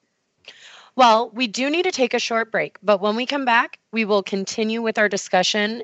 Well 0.94 1.30
we 1.30 1.46
do 1.46 1.70
need 1.70 1.84
to 1.84 1.90
take 1.90 2.12
a 2.12 2.18
short 2.18 2.52
break 2.52 2.76
but 2.82 3.00
when 3.00 3.16
we 3.16 3.24
come 3.24 3.46
back 3.46 3.78
we 3.92 4.04
will 4.04 4.22
continue 4.22 4.82
with 4.82 4.98
our 4.98 5.08
discussion 5.08 5.82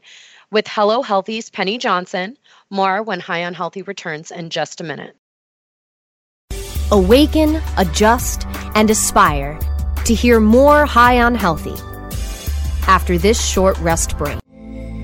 with 0.51 0.69
hello 0.69 1.01
healthy's 1.01 1.49
penny 1.49 1.79
johnson. 1.79 2.37
More 2.69 3.03
when 3.03 3.21
high 3.21 3.45
on 3.45 3.55
healthy 3.55 3.81
returns 3.81 4.31
in 4.31 4.51
just 4.51 4.83
a 4.83 4.85
minute. 4.85 5.17
Awaken, 6.91 7.63
adjust, 7.79 8.47
and 8.75 8.91
aspire 8.91 9.59
to 10.07 10.15
hear 10.15 10.41
more 10.41 10.87
High 10.87 11.21
on 11.21 11.35
Healthy 11.35 11.75
after 12.87 13.19
this 13.19 13.45
short 13.45 13.79
rest 13.79 14.19
break. 14.19 14.39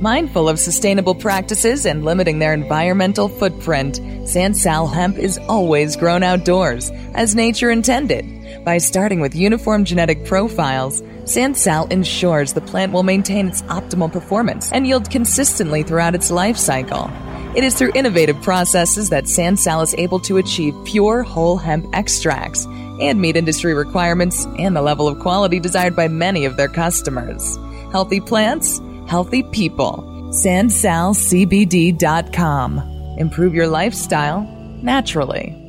Mindful 0.00 0.48
of 0.48 0.60
sustainable 0.60 1.14
practices 1.14 1.84
and 1.84 2.04
limiting 2.04 2.38
their 2.38 2.54
environmental 2.54 3.28
footprint, 3.28 3.96
Sansal 4.28 4.92
hemp 4.92 5.18
is 5.18 5.38
always 5.48 5.96
grown 5.96 6.22
outdoors, 6.22 6.90
as 7.14 7.34
nature 7.34 7.70
intended. 7.70 8.24
By 8.64 8.78
starting 8.78 9.18
with 9.20 9.34
uniform 9.34 9.84
genetic 9.84 10.24
profiles, 10.24 11.02
Sansal 11.24 11.90
ensures 11.90 12.52
the 12.52 12.60
plant 12.60 12.92
will 12.92 13.02
maintain 13.02 13.48
its 13.48 13.62
optimal 13.62 14.12
performance 14.12 14.70
and 14.70 14.86
yield 14.86 15.10
consistently 15.10 15.82
throughout 15.82 16.14
its 16.14 16.30
life 16.30 16.56
cycle. 16.56 17.10
It 17.56 17.64
is 17.64 17.74
through 17.74 17.92
innovative 17.96 18.40
processes 18.40 19.10
that 19.10 19.24
Sansal 19.24 19.82
is 19.82 19.94
able 19.98 20.20
to 20.20 20.36
achieve 20.36 20.74
pure 20.84 21.24
whole 21.24 21.56
hemp 21.56 21.86
extracts 21.92 22.66
and 23.00 23.20
meet 23.20 23.36
industry 23.36 23.74
requirements 23.74 24.46
and 24.58 24.74
the 24.74 24.82
level 24.82 25.08
of 25.08 25.18
quality 25.18 25.60
desired 25.60 25.94
by 25.94 26.08
many 26.08 26.44
of 26.44 26.56
their 26.56 26.68
customers. 26.68 27.58
Healthy 27.92 28.20
plants, 28.20 28.80
healthy 29.06 29.42
people. 29.42 30.04
SansalCBD.com. 30.30 32.78
Improve 33.18 33.54
your 33.54 33.66
lifestyle 33.66 34.42
naturally. 34.82 35.67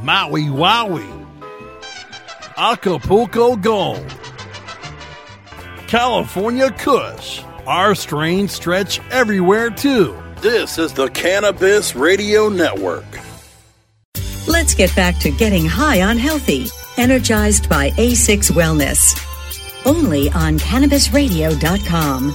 Maui 0.03 0.45
Wowie. 0.45 1.22
Acapulco 2.57 3.57
Gold. 3.57 4.15
California 5.87 6.71
Kush. 6.71 7.43
Our 7.67 7.95
strains 7.95 8.53
stretch 8.53 9.01
everywhere 9.11 9.71
too. 9.71 10.21
This 10.41 10.79
is 10.79 10.93
the 10.93 11.09
Cannabis 11.11 11.95
Radio 11.95 12.49
Network. 12.49 13.05
Let's 14.49 14.75
get 14.75 14.95
back 14.97 15.19
to 15.21 15.31
getting 15.31 15.67
high 15.67 16.03
on 16.03 16.19
healthy. 16.19 16.67
Energized 16.97 17.69
by 17.69 17.91
A6 17.91 18.51
Wellness. 18.51 19.17
Only 19.87 20.31
on 20.31 20.59
CannabisRadio.com. 20.59 22.35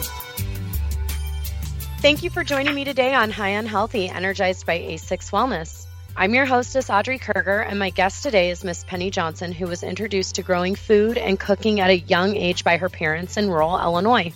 Thank 1.99 2.23
you 2.23 2.29
for 2.29 2.43
joining 2.43 2.75
me 2.75 2.83
today 2.85 3.13
on 3.13 3.31
High 3.31 3.57
on 3.57 3.65
Healthy, 3.65 4.07
energized 4.09 4.65
by 4.65 4.79
A6 4.79 5.31
Wellness. 5.31 5.86
I'm 6.19 6.33
your 6.33 6.47
hostess, 6.47 6.89
Audrey 6.89 7.19
Kerger, 7.19 7.63
and 7.63 7.77
my 7.77 7.91
guest 7.91 8.23
today 8.23 8.49
is 8.49 8.63
Miss 8.63 8.83
Penny 8.83 9.11
Johnson, 9.11 9.51
who 9.51 9.67
was 9.67 9.83
introduced 9.83 10.33
to 10.35 10.41
growing 10.41 10.73
food 10.73 11.15
and 11.15 11.39
cooking 11.39 11.79
at 11.79 11.91
a 11.91 11.99
young 11.99 12.35
age 12.35 12.63
by 12.63 12.77
her 12.77 12.89
parents 12.89 13.37
in 13.37 13.51
rural 13.51 13.79
Illinois. 13.79 14.33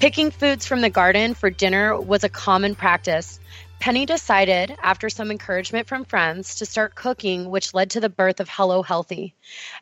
Picking 0.00 0.32
foods 0.32 0.66
from 0.66 0.80
the 0.80 0.90
garden 0.90 1.34
for 1.34 1.50
dinner 1.50 1.96
was 1.96 2.24
a 2.24 2.28
common 2.28 2.74
practice. 2.74 3.38
Penny 3.78 4.06
decided, 4.06 4.74
after 4.82 5.08
some 5.08 5.30
encouragement 5.30 5.86
from 5.86 6.04
friends, 6.04 6.56
to 6.56 6.66
start 6.66 6.96
cooking, 6.96 7.48
which 7.48 7.72
led 7.72 7.90
to 7.90 8.00
the 8.00 8.08
birth 8.08 8.40
of 8.40 8.48
Hello 8.48 8.82
Healthy. 8.82 9.34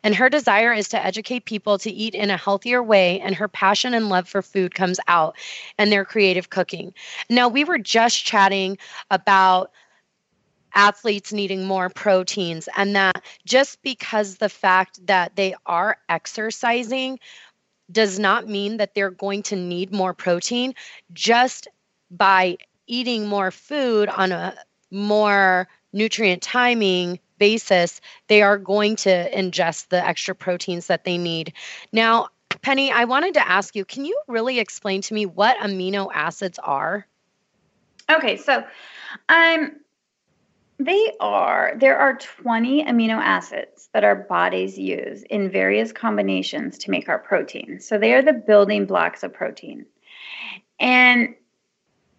And 0.03 0.13
her 0.13 0.29
desire 0.29 0.71
is 0.71 0.89
to 0.89 1.03
educate 1.03 1.45
people 1.45 1.79
to 1.79 1.89
eat 1.89 2.13
in 2.13 2.29
a 2.29 2.37
healthier 2.37 2.83
way, 2.83 3.21
and 3.21 3.33
her 3.33 3.47
passion 3.47 3.95
and 3.95 4.07
love 4.07 4.27
for 4.27 4.43
food 4.43 4.75
comes 4.75 4.99
out 5.07 5.35
in 5.79 5.89
their 5.89 6.05
creative 6.05 6.51
cooking. 6.51 6.93
Now, 7.27 7.47
we 7.47 7.63
were 7.63 7.79
just 7.79 8.23
chatting 8.23 8.77
about 9.09 9.71
athletes 10.75 11.31
needing 11.31 11.65
more 11.65 11.89
proteins 11.89 12.67
and 12.75 12.95
that 12.95 13.23
just 13.45 13.81
because 13.81 14.35
the 14.35 14.49
fact 14.49 15.05
that 15.07 15.35
they 15.35 15.55
are 15.65 15.97
exercising 16.09 17.17
does 17.91 18.19
not 18.19 18.47
mean 18.47 18.77
that 18.77 18.93
they're 18.93 19.11
going 19.11 19.43
to 19.43 19.55
need 19.55 19.91
more 19.91 20.13
protein. 20.13 20.73
Just 21.13 21.67
by 22.09 22.57
eating 22.87 23.27
more 23.27 23.51
food 23.51 24.09
on 24.09 24.31
a 24.31 24.55
more 24.91 25.67
nutrient 25.93 26.41
timing 26.41 27.19
basis 27.37 27.99
they 28.27 28.41
are 28.41 28.57
going 28.57 28.95
to 28.95 29.09
ingest 29.31 29.89
the 29.89 30.05
extra 30.05 30.33
proteins 30.33 30.87
that 30.87 31.03
they 31.03 31.17
need. 31.17 31.53
Now 31.91 32.29
penny 32.61 32.91
i 32.91 33.03
wanted 33.03 33.33
to 33.33 33.47
ask 33.47 33.75
you 33.75 33.83
can 33.83 34.05
you 34.05 34.17
really 34.27 34.59
explain 34.59 35.01
to 35.01 35.13
me 35.13 35.25
what 35.25 35.57
amino 35.57 36.09
acids 36.13 36.59
are? 36.59 37.05
Okay 38.09 38.37
so 38.37 38.63
um 39.29 39.75
they 40.79 41.13
are, 41.19 41.73
there 41.77 41.97
are 41.97 42.17
20 42.17 42.83
amino 42.83 43.17
acids 43.17 43.89
that 43.93 44.03
our 44.03 44.15
bodies 44.15 44.77
use 44.77 45.23
in 45.23 45.49
various 45.49 45.91
combinations 45.93 46.77
to 46.79 46.91
make 46.91 47.07
our 47.07 47.19
protein. 47.19 47.79
So 47.79 47.97
they 47.97 48.13
are 48.13 48.21
the 48.21 48.33
building 48.33 48.85
blocks 48.85 49.23
of 49.23 49.33
protein. 49.33 49.85
And 50.79 51.35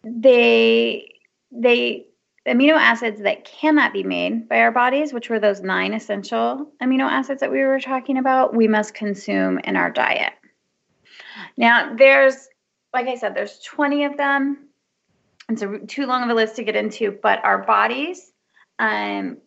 they, 0.03 1.13
they, 1.53 2.07
amino 2.47 2.77
acids 2.77 3.21
that 3.21 3.45
cannot 3.45 3.93
be 3.93 4.05
made 4.05 4.49
by 4.49 4.61
our 4.61 4.73
bodies, 4.73 5.13
which 5.13 5.29
were 5.29 5.41
those 5.41 5.61
nine 5.61 5.93
essential 5.93 6.71
amino 6.83 7.11
acids 7.11 7.41
that 7.41 7.53
we 7.53 7.63
were 7.63 7.81
talking 7.81 8.17
about, 8.17 8.55
we 8.55 8.69
must 8.69 8.95
consume 8.95 9.59
in 9.65 9.77
our 9.77 9.91
diet. 9.91 10.33
Now, 11.59 11.95
there's, 11.95 12.49
like 12.95 13.07
I 13.07 13.17
said, 13.17 13.35
there's 13.35 13.59
20 13.61 14.05
of 14.05 14.17
them. 14.17 14.69
It's 15.51 15.61
a, 15.61 15.79
too 15.87 16.07
long 16.07 16.23
of 16.23 16.31
a 16.31 16.35
list 16.35 16.57
to 16.57 16.65
get 16.65 16.75
into, 16.75 17.11
but 17.23 17.45
our 17.45 17.59
bodies 17.59 18.33
um, 18.79 19.39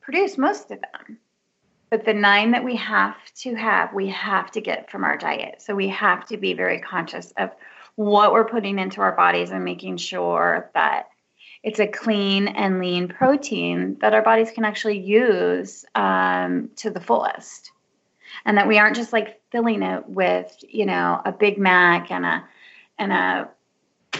produce 0.00 0.38
most 0.38 0.70
of 0.70 0.80
them. 0.80 1.18
But 1.90 2.04
the 2.04 2.14
nine 2.14 2.50
that 2.52 2.64
we 2.64 2.76
have 2.76 3.16
to 3.36 3.54
have, 3.54 3.92
we 3.94 4.08
have 4.08 4.50
to 4.52 4.60
get 4.60 4.90
from 4.90 5.04
our 5.04 5.16
diet. 5.16 5.62
So 5.62 5.74
we 5.74 5.88
have 5.88 6.26
to 6.26 6.36
be 6.36 6.54
very 6.54 6.80
conscious 6.80 7.32
of 7.36 7.50
what 7.94 8.32
we're 8.32 8.48
putting 8.48 8.78
into 8.78 9.00
our 9.00 9.14
bodies 9.14 9.50
and 9.50 9.64
making 9.64 9.98
sure 9.98 10.70
that 10.74 11.08
it's 11.62 11.78
a 11.78 11.86
clean 11.86 12.48
and 12.48 12.78
lean 12.78 13.08
protein 13.08 13.96
that 14.00 14.12
our 14.12 14.22
bodies 14.22 14.50
can 14.50 14.64
actually 14.64 14.98
use 14.98 15.84
um, 15.94 16.68
to 16.76 16.90
the 16.90 17.00
fullest. 17.00 17.70
And 18.44 18.58
that 18.58 18.66
we 18.66 18.78
aren't 18.78 18.96
just 18.96 19.12
like 19.12 19.40
filling 19.52 19.82
it 19.82 20.08
with, 20.08 20.54
you 20.68 20.86
know, 20.86 21.22
a 21.24 21.32
Big 21.32 21.56
Mac 21.58 22.10
and 22.10 22.26
a 22.26 22.44
and 22.98 23.12
a, 23.12 23.48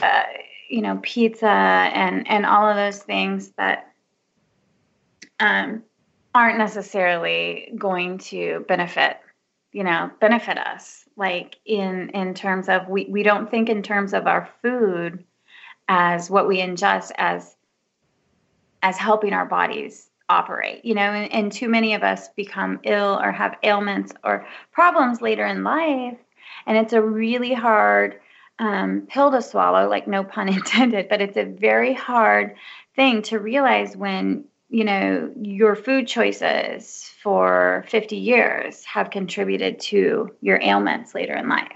uh, 0.01 0.23
you 0.71 0.81
know, 0.81 1.01
pizza 1.03 1.49
and 1.49 2.27
and 2.29 2.47
all 2.47 2.69
of 2.69 2.77
those 2.77 2.99
things 2.99 3.49
that 3.57 3.93
um, 5.45 5.83
aren't 6.35 6.59
necessarily 6.59 7.73
going 7.77 8.19
to 8.19 8.65
benefit 8.67 9.19
you 9.73 9.85
know 9.85 10.11
benefit 10.21 10.57
us 10.57 11.05
like 11.17 11.57
in 11.67 12.09
in 12.11 12.33
terms 12.33 12.69
of 12.69 12.89
we, 12.89 13.05
we 13.07 13.23
don't 13.23 13.51
think 13.51 13.69
in 13.69 13.83
terms 13.83 14.15
of 14.15 14.27
our 14.27 14.49
food 14.63 15.25
as 15.89 16.31
what 16.31 16.49
we 16.49 16.59
ingest 16.59 17.11
as 17.19 17.57
as 18.83 18.97
helping 18.97 19.33
our 19.33 19.45
bodies 19.45 20.09
operate 20.29 20.85
you 20.85 20.95
know 20.95 21.03
and, 21.03 21.31
and 21.33 21.53
too 21.53 21.69
many 21.69 21.95
of 21.95 22.03
us 22.03 22.29
become 22.31 22.81
ill 22.85 23.21
or 23.23 23.31
have 23.31 23.57
ailments 23.63 24.13
or 24.25 24.47
problems 24.73 25.21
later 25.21 25.45
in 25.45 25.63
life. 25.63 26.19
And 26.67 26.79
it's 26.79 26.95
a 26.95 27.03
really 27.03 27.53
hard 27.53 28.21
um, 28.59 29.07
pill 29.09 29.31
to 29.33 29.43
swallow 29.43 29.89
like 29.89 30.09
no 30.09 30.25
pun 30.25 30.49
intended 30.59 31.09
but 31.09 31.21
it's 31.21 31.37
a 31.37 31.45
very 31.45 31.93
hard 31.93 32.55
thing 32.97 33.23
to 33.23 33.39
realize 33.39 33.97
when 33.97 34.45
you 34.75 34.83
know 34.83 35.31
your 35.41 35.77
food 35.77 36.09
choices 36.09 37.09
for 37.23 37.85
50 37.89 38.17
years 38.17 38.85
have 38.85 39.11
contributed 39.11 39.79
to 39.79 40.35
your 40.41 40.61
ailments 40.61 41.15
later 41.15 41.35
in 41.35 41.49
life 41.49 41.71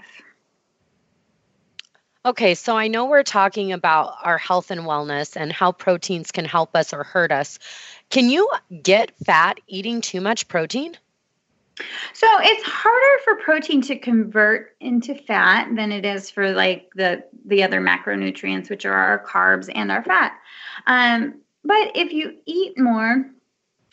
Okay, 2.25 2.53
so 2.53 2.75
I 2.75 2.89
know 2.89 3.05
we're 3.05 3.23
talking 3.23 3.71
about 3.71 4.13
our 4.23 4.37
health 4.37 4.71
and 4.71 4.81
wellness 4.81 5.37
and 5.37 5.53
how 5.53 5.71
proteins 5.71 6.33
can 6.33 6.43
help 6.43 6.75
us 6.75 6.93
or 6.93 7.05
hurt 7.05 7.31
us. 7.31 7.59
Can 8.09 8.29
you 8.29 8.49
get 8.83 9.17
fat 9.25 9.57
eating 9.67 10.01
too 10.01 10.19
much 10.19 10.49
protein? 10.49 10.97
So 12.13 12.27
it's 12.41 12.63
harder 12.63 13.23
for 13.23 13.35
protein 13.37 13.81
to 13.83 13.97
convert 13.97 14.75
into 14.81 15.15
fat 15.15 15.73
than 15.73 15.93
it 15.93 16.05
is 16.05 16.29
for 16.29 16.51
like 16.51 16.89
the 16.93 17.23
the 17.45 17.63
other 17.63 17.79
macronutrients, 17.79 18.69
which 18.69 18.85
are 18.85 18.93
our 18.93 19.25
carbs 19.25 19.69
and 19.73 19.89
our 19.89 20.03
fat. 20.03 20.33
Um, 20.87 21.35
but 21.63 21.91
if 21.95 22.13
you 22.13 22.37
eat 22.45 22.79
more 22.79 23.25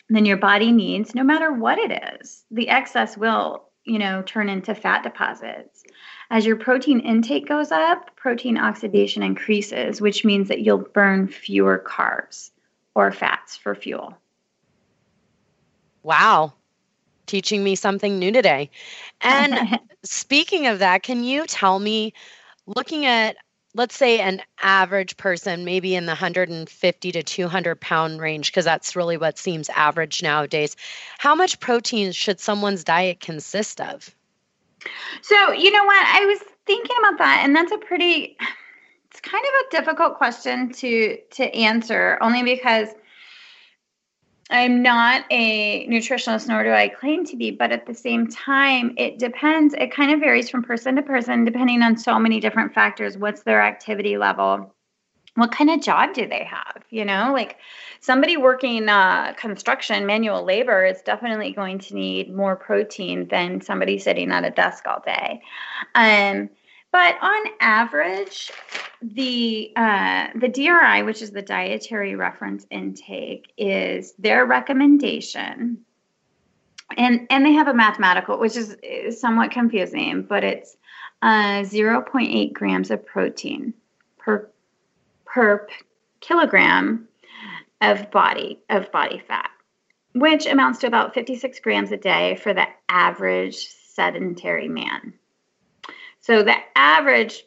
than 0.09 0.25
your 0.25 0.37
body 0.37 0.71
needs, 0.71 1.13
no 1.13 1.23
matter 1.23 1.51
what 1.51 1.77
it 1.77 2.19
is, 2.19 2.45
the 2.49 2.69
excess 2.69 3.17
will, 3.17 3.63
you 3.83 3.99
know, 3.99 4.21
turn 4.21 4.49
into 4.49 4.73
fat 4.73 5.03
deposits. 5.03 5.83
As 6.29 6.45
your 6.45 6.55
protein 6.55 6.99
intake 6.99 7.47
goes 7.47 7.71
up, 7.71 8.15
protein 8.15 8.57
oxidation 8.57 9.23
increases, 9.23 10.01
which 10.01 10.25
means 10.25 10.47
that 10.49 10.61
you'll 10.61 10.77
burn 10.77 11.27
fewer 11.27 11.83
carbs 11.85 12.51
or 12.95 13.11
fats 13.11 13.55
for 13.55 13.75
fuel. 13.75 14.17
Wow. 16.03 16.53
Teaching 17.25 17.63
me 17.63 17.75
something 17.75 18.17
new 18.17 18.31
today. 18.31 18.69
And 19.21 19.79
speaking 20.03 20.67
of 20.67 20.79
that, 20.79 21.03
can 21.03 21.23
you 21.23 21.45
tell 21.45 21.79
me, 21.79 22.13
looking 22.65 23.05
at, 23.05 23.37
let's 23.77 23.95
say, 23.95 24.19
an 24.19 24.41
average 24.61 25.15
person, 25.17 25.63
maybe 25.63 25.95
in 25.95 26.05
the 26.05 26.11
150 26.11 27.11
to 27.11 27.23
200 27.23 27.79
pound 27.79 28.19
range, 28.19 28.51
because 28.51 28.65
that's 28.65 28.95
really 28.95 29.17
what 29.17 29.37
seems 29.37 29.69
average 29.69 30.21
nowadays, 30.21 30.75
how 31.19 31.35
much 31.35 31.59
protein 31.59 32.11
should 32.11 32.39
someone's 32.39 32.83
diet 32.83 33.19
consist 33.19 33.79
of? 33.79 34.13
So, 35.21 35.51
you 35.51 35.71
know 35.71 35.85
what? 35.85 36.05
I 36.05 36.25
was 36.25 36.39
thinking 36.65 36.95
about 36.99 37.19
that 37.19 37.41
and 37.43 37.55
that's 37.55 37.71
a 37.71 37.77
pretty 37.77 38.37
it's 39.09 39.21
kind 39.21 39.43
of 39.43 39.65
a 39.65 39.77
difficult 39.77 40.17
question 40.17 40.71
to 40.73 41.17
to 41.31 41.43
answer 41.55 42.17
only 42.21 42.43
because 42.43 42.89
I'm 44.49 44.81
not 44.81 45.25
a 45.29 45.85
nutritionist, 45.87 46.47
nor 46.47 46.63
do 46.63 46.71
I 46.71 46.87
claim 46.87 47.25
to 47.25 47.35
be, 47.35 47.51
but 47.51 47.71
at 47.71 47.85
the 47.85 47.93
same 47.93 48.27
time, 48.27 48.93
it 48.97 49.19
depends. 49.19 49.73
It 49.73 49.93
kind 49.93 50.11
of 50.11 50.21
varies 50.21 50.49
from 50.49 50.63
person 50.63 50.95
to 50.95 51.01
person, 51.01 51.43
depending 51.43 51.81
on 51.81 51.97
so 51.97 52.17
many 52.17 52.39
different 52.39 52.73
factors. 52.73 53.17
What's 53.17 53.43
their 53.43 53.61
activity 53.61 54.17
level? 54.17 54.73
What 55.35 55.51
kind 55.51 55.69
of 55.69 55.81
job 55.81 56.13
do 56.13 56.27
they 56.27 56.45
have? 56.45 56.83
You 56.89 57.03
know, 57.03 57.31
like 57.33 57.57
somebody 57.99 58.37
working 58.37 58.87
uh, 58.87 59.33
construction, 59.33 60.05
manual 60.05 60.43
labor 60.43 60.85
is 60.85 61.01
definitely 61.01 61.51
going 61.51 61.79
to 61.79 61.93
need 61.93 62.33
more 62.33 62.55
protein 62.55 63.27
than 63.27 63.61
somebody 63.61 63.99
sitting 63.99 64.31
at 64.31 64.45
a 64.45 64.49
desk 64.49 64.87
all 64.87 65.03
day. 65.05 65.41
Um, 65.93 66.49
but 66.97 67.15
on 67.21 67.43
average, 67.59 68.51
the 69.03 69.71
uh, 69.75 70.29
the 70.33 70.47
DRI, 70.47 71.03
which 71.03 71.21
is 71.21 71.29
the 71.29 71.43
dietary 71.43 72.15
reference 72.15 72.65
intake, 72.71 73.53
is 73.55 74.13
their 74.13 74.47
recommendation, 74.47 75.77
and 76.97 77.27
and 77.29 77.45
they 77.45 77.51
have 77.51 77.67
a 77.67 77.73
mathematical, 77.75 78.39
which 78.39 78.57
is, 78.57 78.75
is 78.81 79.21
somewhat 79.21 79.51
confusing, 79.51 80.23
but 80.23 80.43
it's 80.43 80.75
uh, 81.21 81.61
0.8 81.61 82.53
grams 82.53 82.89
of 82.89 83.05
protein 83.05 83.75
per 84.17 84.49
per 85.23 85.67
kilogram 86.19 87.07
of 87.79 88.09
body 88.09 88.59
of 88.71 88.91
body 88.91 89.21
fat, 89.27 89.51
which 90.15 90.47
amounts 90.47 90.79
to 90.79 90.87
about 90.87 91.13
56 91.13 91.59
grams 91.59 91.91
a 91.91 91.97
day 91.97 92.39
for 92.41 92.55
the 92.55 92.65
average 92.89 93.67
sedentary 93.67 94.67
man. 94.67 95.13
So 96.27 96.43
the 96.43 96.57
average 96.75 97.45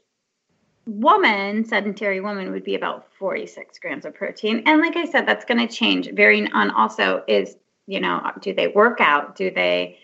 woman, 0.86 1.66
sedentary 1.66 2.22
woman, 2.22 2.50
would 2.50 2.64
be 2.64 2.76
about 2.76 3.12
46 3.18 3.78
grams 3.78 4.06
of 4.06 4.14
protein. 4.14 4.62
And 4.64 4.80
like 4.80 4.96
I 4.96 5.04
said, 5.04 5.28
that's 5.28 5.44
going 5.44 5.58
to 5.58 5.70
change, 5.70 6.10
varying 6.14 6.50
on 6.54 6.70
also 6.70 7.22
is, 7.28 7.56
you 7.86 8.00
know, 8.00 8.22
do 8.40 8.54
they 8.54 8.68
work 8.68 9.02
out? 9.02 9.36
Do 9.36 9.50
they, 9.50 9.98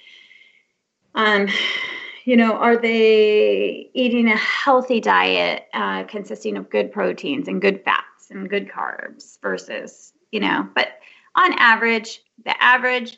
um, 1.15 1.49
you 2.27 2.37
know, 2.37 2.53
are 2.53 2.77
they 2.77 3.89
eating 3.95 4.29
a 4.29 4.37
healthy 4.37 5.01
diet 5.01 5.69
uh, 5.73 6.05
consisting 6.05 6.59
of 6.59 6.69
good 6.69 6.93
proteins 6.93 7.49
and 7.49 7.63
good 7.63 7.83
fats 7.83 8.31
and 8.31 8.51
good 8.51 8.69
carbs 8.69 9.41
versus 9.41 10.13
you 10.33 10.41
know, 10.41 10.69
but 10.75 10.89
on 11.35 11.55
average, 11.55 12.21
the 12.45 12.63
average 12.63 13.17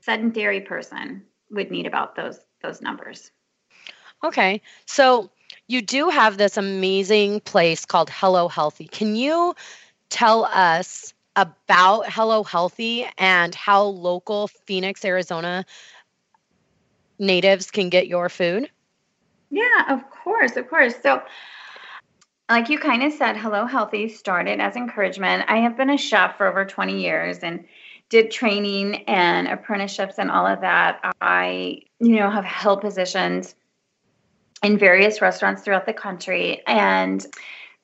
sedentary 0.00 0.62
person 0.62 1.22
would 1.50 1.70
need 1.70 1.84
about 1.84 2.16
those 2.16 2.38
those 2.62 2.80
numbers. 2.80 3.30
Okay. 4.24 4.62
So 4.86 5.30
you 5.68 5.82
do 5.82 6.08
have 6.08 6.38
this 6.38 6.56
amazing 6.56 7.40
place 7.40 7.84
called 7.84 8.08
Hello 8.08 8.48
Healthy. 8.48 8.86
Can 8.86 9.16
you 9.16 9.54
tell 10.08 10.46
us 10.46 11.12
about 11.36 12.10
Hello 12.10 12.42
Healthy 12.42 13.06
and 13.18 13.54
how 13.54 13.82
local 13.84 14.48
Phoenix, 14.48 15.04
Arizona 15.04 15.66
natives 17.18 17.70
can 17.70 17.90
get 17.90 18.06
your 18.06 18.30
food? 18.30 18.70
Yeah, 19.50 19.92
of 19.92 20.08
course, 20.10 20.56
of 20.56 20.68
course. 20.70 20.94
So 21.02 21.22
like 22.48 22.70
you 22.70 22.78
kind 22.78 23.02
of 23.02 23.12
said, 23.12 23.36
Hello 23.36 23.66
Healthy 23.66 24.08
started 24.08 24.58
as 24.58 24.74
encouragement. 24.74 25.44
I 25.48 25.58
have 25.58 25.76
been 25.76 25.90
a 25.90 25.98
chef 25.98 26.38
for 26.38 26.46
over 26.46 26.64
20 26.64 26.98
years 26.98 27.40
and 27.40 27.66
did 28.08 28.30
training 28.30 29.04
and 29.04 29.48
apprenticeships 29.48 30.18
and 30.18 30.30
all 30.30 30.46
of 30.46 30.62
that. 30.62 31.14
I, 31.20 31.82
you 32.00 32.16
know, 32.16 32.30
have 32.30 32.44
held 32.44 32.80
positions 32.80 33.54
in 34.64 34.78
various 34.78 35.20
restaurants 35.20 35.62
throughout 35.62 35.84
the 35.84 35.92
country 35.92 36.62
and 36.66 37.26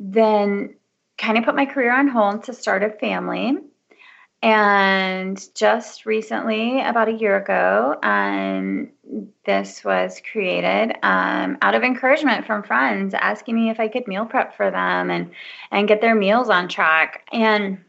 then 0.01 0.75
kind 1.19 1.37
of 1.37 1.45
put 1.45 1.55
my 1.55 1.67
career 1.67 1.93
on 1.93 2.09
hold 2.09 2.45
to 2.45 2.55
start 2.55 2.83
a 2.83 2.89
family. 2.89 3.59
And 4.43 5.39
just 5.55 6.07
recently, 6.07 6.81
about 6.81 7.09
a 7.09 7.13
year 7.13 7.37
ago, 7.37 7.95
um, 8.03 8.89
this 9.45 9.85
was 9.85 10.23
created 10.33 10.97
um, 11.03 11.59
out 11.61 11.75
of 11.75 11.83
encouragement 11.83 12.47
from 12.47 12.63
friends 12.63 13.13
asking 13.13 13.57
me 13.57 13.69
if 13.69 13.79
I 13.79 13.89
could 13.89 14.09
meal 14.09 14.25
prep 14.25 14.57
for 14.57 14.71
them 14.71 15.11
and 15.11 15.33
and 15.71 15.87
get 15.87 16.01
their 16.01 16.15
meals 16.15 16.49
on 16.49 16.69
track. 16.69 17.29
And 17.31 17.85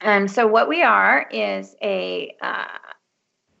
and 0.00 0.30
so 0.30 0.46
what 0.46 0.68
we 0.68 0.84
are 0.84 1.26
is 1.32 1.74
a 1.82 2.36
uh, 2.40 2.78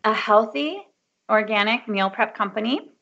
a 0.04 0.14
healthy 0.14 0.86
organic 1.28 1.88
meal 1.88 2.08
prep 2.08 2.36
company. 2.36 2.92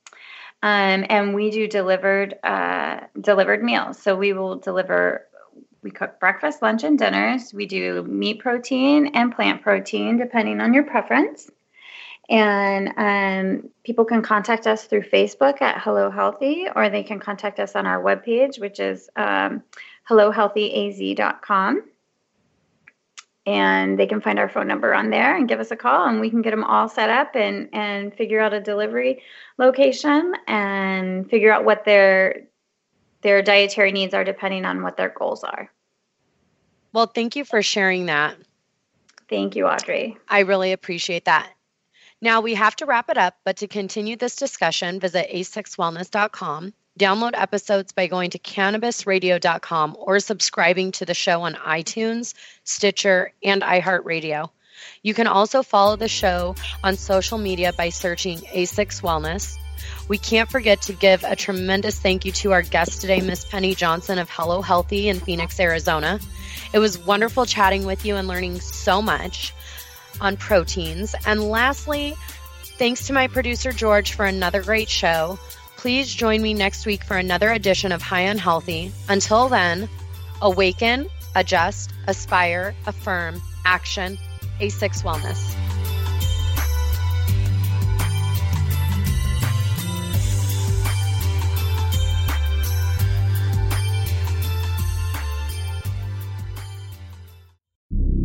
Um, 0.64 1.05
and 1.11 1.35
we 1.35 1.50
do 1.50 1.68
delivered 1.68 2.37
uh, 2.42 3.00
delivered 3.20 3.62
meals. 3.62 3.98
So 3.98 4.16
we 4.16 4.33
will 4.33 4.57
deliver 4.57 5.27
we 5.83 5.90
cook 5.90 6.18
breakfast, 6.18 6.62
lunch, 6.62 6.85
and 6.85 6.98
dinners. 6.98 7.53
We 7.53 7.66
do 7.66 8.03
meat 8.05 8.38
protein 8.38 9.09
and 9.09 9.37
plant 9.37 9.61
protein, 9.61 10.16
depending 10.16 10.62
on 10.62 10.72
your 10.72 10.85
preference. 10.85 11.50
And 12.31 12.94
um, 12.96 13.68
people 13.83 14.07
can 14.07 14.22
contact 14.22 14.66
us 14.66 14.87
through 14.87 15.03
Facebook 15.03 15.61
at 15.61 15.83
Hello 15.83 16.11
Healthy, 16.11 16.68
or 16.74 16.88
they 16.88 17.03
can 17.03 17.20
contact 17.20 17.61
us 17.61 17.77
on 17.77 17.85
our 17.85 18.03
webpage, 18.03 18.59
which 18.59 18.81
is 18.81 19.11
um, 19.16 19.62
HelloHealthyAZ.com. 20.09 21.83
And 23.46 23.98
they 23.98 24.07
can 24.07 24.22
find 24.22 24.38
our 24.38 24.48
phone 24.48 24.66
number 24.66 24.94
on 24.94 25.11
there 25.11 25.37
and 25.37 25.46
give 25.46 25.61
us 25.61 25.70
a 25.70 25.76
call, 25.76 26.07
and 26.07 26.20
we 26.20 26.30
can 26.30 26.40
get 26.40 26.50
them 26.50 26.64
all 26.64 26.88
set 26.88 27.11
up 27.11 27.37
and, 27.37 27.68
and 27.74 28.14
figure 28.14 28.40
out 28.40 28.54
a 28.54 28.61
delivery 28.61 29.22
location 29.59 30.35
and 30.46 31.28
figure 31.28 31.52
out 31.52 31.64
what 31.64 31.85
their 31.85 32.44
their 33.20 33.42
dietary 33.42 33.90
needs 33.90 34.12
are 34.14 34.24
depending 34.24 34.64
on 34.64 34.83
what 34.83 34.96
their 34.96 35.09
goals 35.09 35.44
are. 35.44 35.70
Well, 36.92 37.07
thank 37.07 37.37
you 37.37 37.44
for 37.44 37.62
sharing 37.62 38.07
that. 38.07 38.37
Thank 39.28 39.57
you, 39.57 39.66
Audrey. 39.66 40.16
I 40.28 40.40
really 40.40 40.72
appreciate 40.72 41.24
that. 41.24 41.50
Now 42.20 42.40
we 42.40 42.54
have 42.54 42.76
to 42.76 42.87
wrap 42.87 43.11
it 43.11 43.18
up, 43.18 43.37
but 43.44 43.57
to 43.59 43.66
continue 43.66 44.16
this 44.16 44.37
discussion, 44.37 45.00
visit 45.00 45.28
a6wellness.com. 45.30 46.72
Download 46.98 47.33
episodes 47.35 47.92
by 47.92 48.07
going 48.07 48.30
to 48.30 48.38
cannabisradio.com 48.38 49.96
or 49.98 50.20
subscribing 50.20 50.92
to 50.92 51.04
the 51.04 51.14
show 51.14 51.42
on 51.42 51.54
iTunes, 51.54 52.35
Stitcher, 52.62 53.33
and 53.42 53.62
iHeartRadio. 53.62 54.50
You 55.02 55.12
can 55.12 55.26
also 55.26 55.64
follow 55.64 55.96
the 55.96 56.07
show 56.07 56.54
on 56.85 56.96
social 56.96 57.37
media 57.37 57.72
by 57.72 57.88
searching 57.88 58.38
A6 58.38 59.02
Wellness 59.02 59.59
We 60.09 60.18
can't 60.18 60.48
forget 60.48 60.83
to 60.83 60.92
give 60.92 61.24
a 61.24 61.35
tremendous 61.35 61.98
thank 61.98 62.24
you 62.24 62.33
to 62.33 62.52
our 62.52 62.62
guest 62.62 63.00
today, 63.00 63.20
Miss 63.20 63.44
Penny 63.44 63.74
Johnson 63.74 64.20
of 64.20 64.30
Hello 64.30 64.62
Healthy 64.62 65.09
in 65.09 65.18
Phoenix, 65.18 65.59
Arizona. 65.59 66.20
It 66.72 66.78
was 66.78 66.98
wonderful 66.98 67.44
chatting 67.44 67.87
with 67.87 68.04
you 68.04 68.14
and 68.14 68.28
learning 68.28 68.61
so 68.61 69.02
much 69.02 69.52
on 70.20 70.37
proteins. 70.37 71.16
And 71.26 71.42
lastly, 71.42 72.14
thanks 72.78 73.09
to 73.09 73.12
my 73.12 73.26
producer, 73.26 73.72
George, 73.72 74.12
for 74.12 74.26
another 74.26 74.62
great 74.62 74.88
show. 74.88 75.40
Please 75.85 76.14
join 76.14 76.40
me 76.40 76.55
next 76.55 76.87
week 76.87 77.05
for 77.05 77.18
another 77.18 77.53
edition 77.53 77.92
of 77.92 78.01
High 78.01 78.31
on 78.31 78.38
Healthy. 78.38 78.90
Until 79.11 79.51
then, 79.51 79.87
awaken, 80.40 81.11
adjust, 81.37 81.92
aspire, 82.09 82.75
affirm, 82.87 83.42
action, 83.66 84.16
A6 84.62 85.03
Wellness. 85.03 85.63